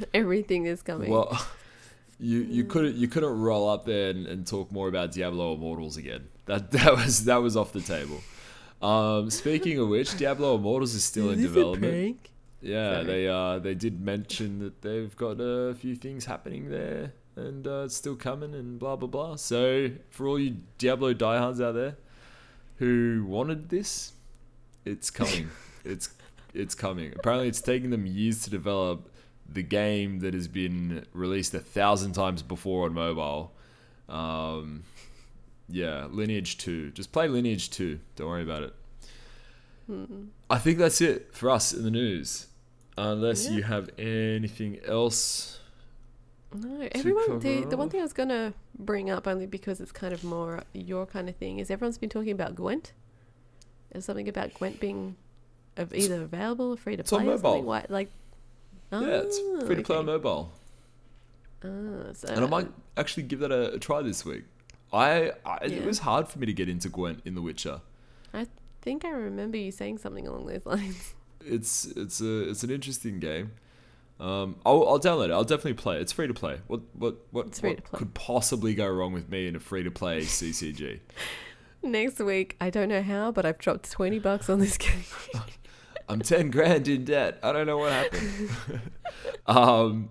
[0.14, 1.10] everything is coming.
[1.12, 1.30] Well,
[2.20, 5.97] you you couldn't you couldn't roll up there and, and talk more about Diablo Immortals
[5.97, 6.28] again.
[6.45, 8.22] That that was that was off the table.
[8.82, 12.20] Um, speaking of which, Diablo Immortals is still in development.
[12.61, 13.05] Yeah, Sorry.
[13.05, 17.84] they uh they did mention that they've got a few things happening there, and uh,
[17.86, 19.36] it's still coming, and blah blah blah.
[19.36, 21.97] So for all you Diablo diehards out there
[22.78, 24.13] who wanted this,
[24.86, 25.49] it's coming.
[25.86, 26.09] it's
[26.53, 27.13] it's coming.
[27.15, 29.07] Apparently, it's taking them years to develop
[29.52, 33.54] the game that has been released a thousand times before on mobile.
[34.10, 34.84] Um,
[35.70, 36.91] yeah, Lineage Two.
[36.91, 38.00] Just play Lineage Two.
[38.16, 38.74] Don't worry about it.
[40.50, 42.48] I think that's it for us in the news.
[42.98, 45.60] Unless you have anything else.
[46.54, 47.39] No, everyone.
[47.39, 50.64] The, the one thing I was gonna bring up only because it's kind of more
[50.74, 52.93] your kind of thing is everyone's been talking about Gwent.
[53.91, 55.16] There's something about Gwent being
[55.78, 57.34] of either available or free to It's on play.
[57.38, 57.66] something.
[57.66, 57.86] mobile.
[57.89, 58.10] Like,
[58.92, 60.52] yeah, it's Ah, free to play on mobile.
[61.64, 64.44] Ah, so, And I might actually give that a, a try this week.
[64.94, 65.78] I, I Yeah.
[65.80, 67.82] it was hard for me to get into Gwent in The Witcher.
[68.34, 68.48] I
[68.82, 71.14] think I remember you saying something along those lines.
[71.50, 73.52] It's it's a it's an interesting game.
[74.20, 75.32] Um, I'll, I'll download it.
[75.32, 76.02] I'll definitely play it.
[76.02, 76.60] It's free to play.
[76.68, 80.22] What what what, what could possibly go wrong with me in a free to play
[80.24, 81.00] CCG?
[81.84, 85.04] Next week, I don't know how, but I've dropped twenty bucks on this game.
[86.10, 87.39] I'm 10 grand in debt.
[87.43, 88.49] I don't know what happened.
[89.47, 90.10] um,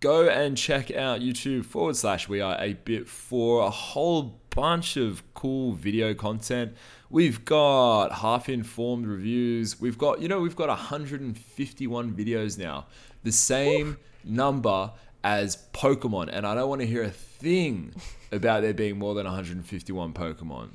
[0.00, 4.96] go and check out YouTube forward slash we are a bit for a whole bunch
[4.96, 6.74] of cool video content.
[7.10, 9.80] We've got half informed reviews.
[9.80, 12.86] We've got, you know, we've got 151 videos now.
[13.24, 14.92] The same number
[15.24, 16.28] as Pokemon.
[16.32, 17.94] And I don't want to hear a thing
[18.30, 20.68] about there being more than 151 Pokemon.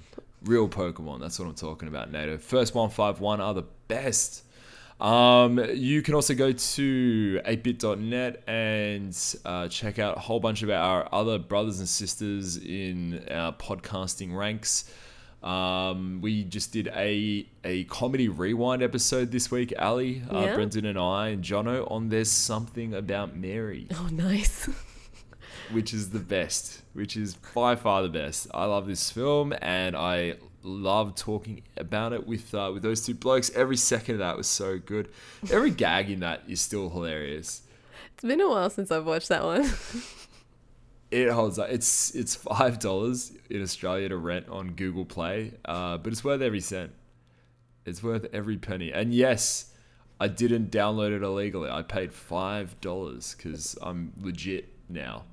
[0.43, 1.21] Real Pokemon.
[1.21, 2.37] That's what I'm talking about, Nato.
[2.37, 4.43] First 151 are the best.
[4.99, 10.69] Um, you can also go to atebit.net and uh, check out a whole bunch of
[10.69, 14.91] our other brothers and sisters in our podcasting ranks.
[15.41, 20.55] Um, we just did a a comedy rewind episode this week, Ally, uh, Yeah?
[20.55, 24.69] Brendan, and I, and Jono on There's Something About Mary Oh, nice.
[25.71, 28.47] which is the best, which is by far the best.
[28.53, 33.13] I love this film, and I love talking about it with uh, with those two
[33.13, 33.51] blokes.
[33.55, 35.09] Every second of that was so good.
[35.51, 37.61] Every gag in that is still hilarious.
[38.13, 39.71] It's been a while since I've watched that one.
[41.11, 41.69] It holds up.
[41.69, 46.41] It's it's five dollars in Australia to rent on Google Play, uh, but it's worth
[46.41, 46.91] every cent.
[47.85, 48.91] It's worth every penny.
[48.91, 49.73] And yes,
[50.19, 51.69] I didn't download it illegally.
[51.69, 55.23] I paid five dollars because I'm legit now.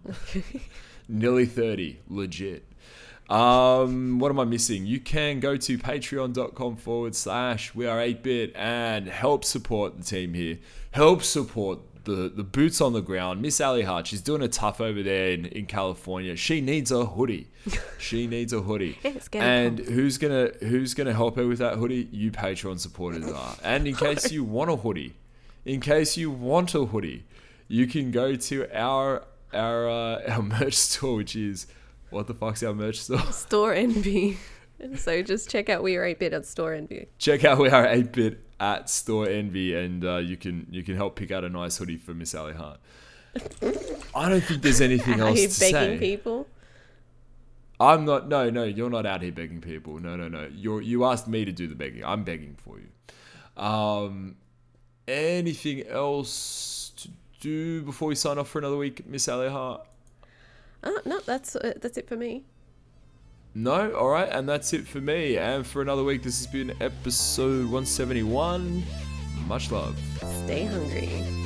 [1.08, 2.64] Nearly thirty, legit.
[3.28, 4.86] Um, what am I missing?
[4.86, 10.04] You can go to patreon.com forward slash we are 8 bit and help support the
[10.04, 10.58] team here.
[10.92, 13.42] Help support the, the boots on the ground.
[13.42, 16.36] Miss Ally Hart, she's doing a tough over there in, in California.
[16.36, 17.48] She needs a hoodie.
[17.98, 18.96] She needs a hoodie.
[19.32, 19.88] And Pump.
[19.88, 22.08] who's gonna who's gonna help her with that hoodie?
[22.12, 23.56] You Patreon supporters are.
[23.64, 25.14] And in case you want a hoodie,
[25.64, 27.24] in case you want a hoodie,
[27.66, 31.66] you can go to our our uh, our merch store, which is
[32.16, 33.18] what the fuck's our merch store?
[33.18, 34.36] Storenvy.
[34.96, 37.06] So just check out We Are 8 Bit at Storenvy.
[37.16, 41.30] Check out we are 8-bit at Storenvy, and uh, you can you can help pick
[41.30, 42.78] out a nice hoodie for Miss Ally Hart.
[44.14, 45.98] I don't think there's anything Are else you to begging say.
[45.98, 46.46] people?
[47.80, 48.28] I'm not.
[48.28, 49.98] No, no, you're not out here begging people.
[49.98, 50.46] No, no, no.
[50.54, 52.04] You you asked me to do the begging.
[52.04, 53.62] I'm begging for you.
[53.62, 54.36] Um,
[55.08, 57.08] anything else to
[57.40, 59.86] do before we sign off for another week, Miss Ally Hart?
[60.86, 62.44] Oh, no, that's uh, that's it for me.
[63.54, 65.36] No, all right, and that's it for me.
[65.36, 68.84] And for another week, this has been episode 171.
[69.48, 69.98] Much love.
[70.44, 71.45] Stay hungry.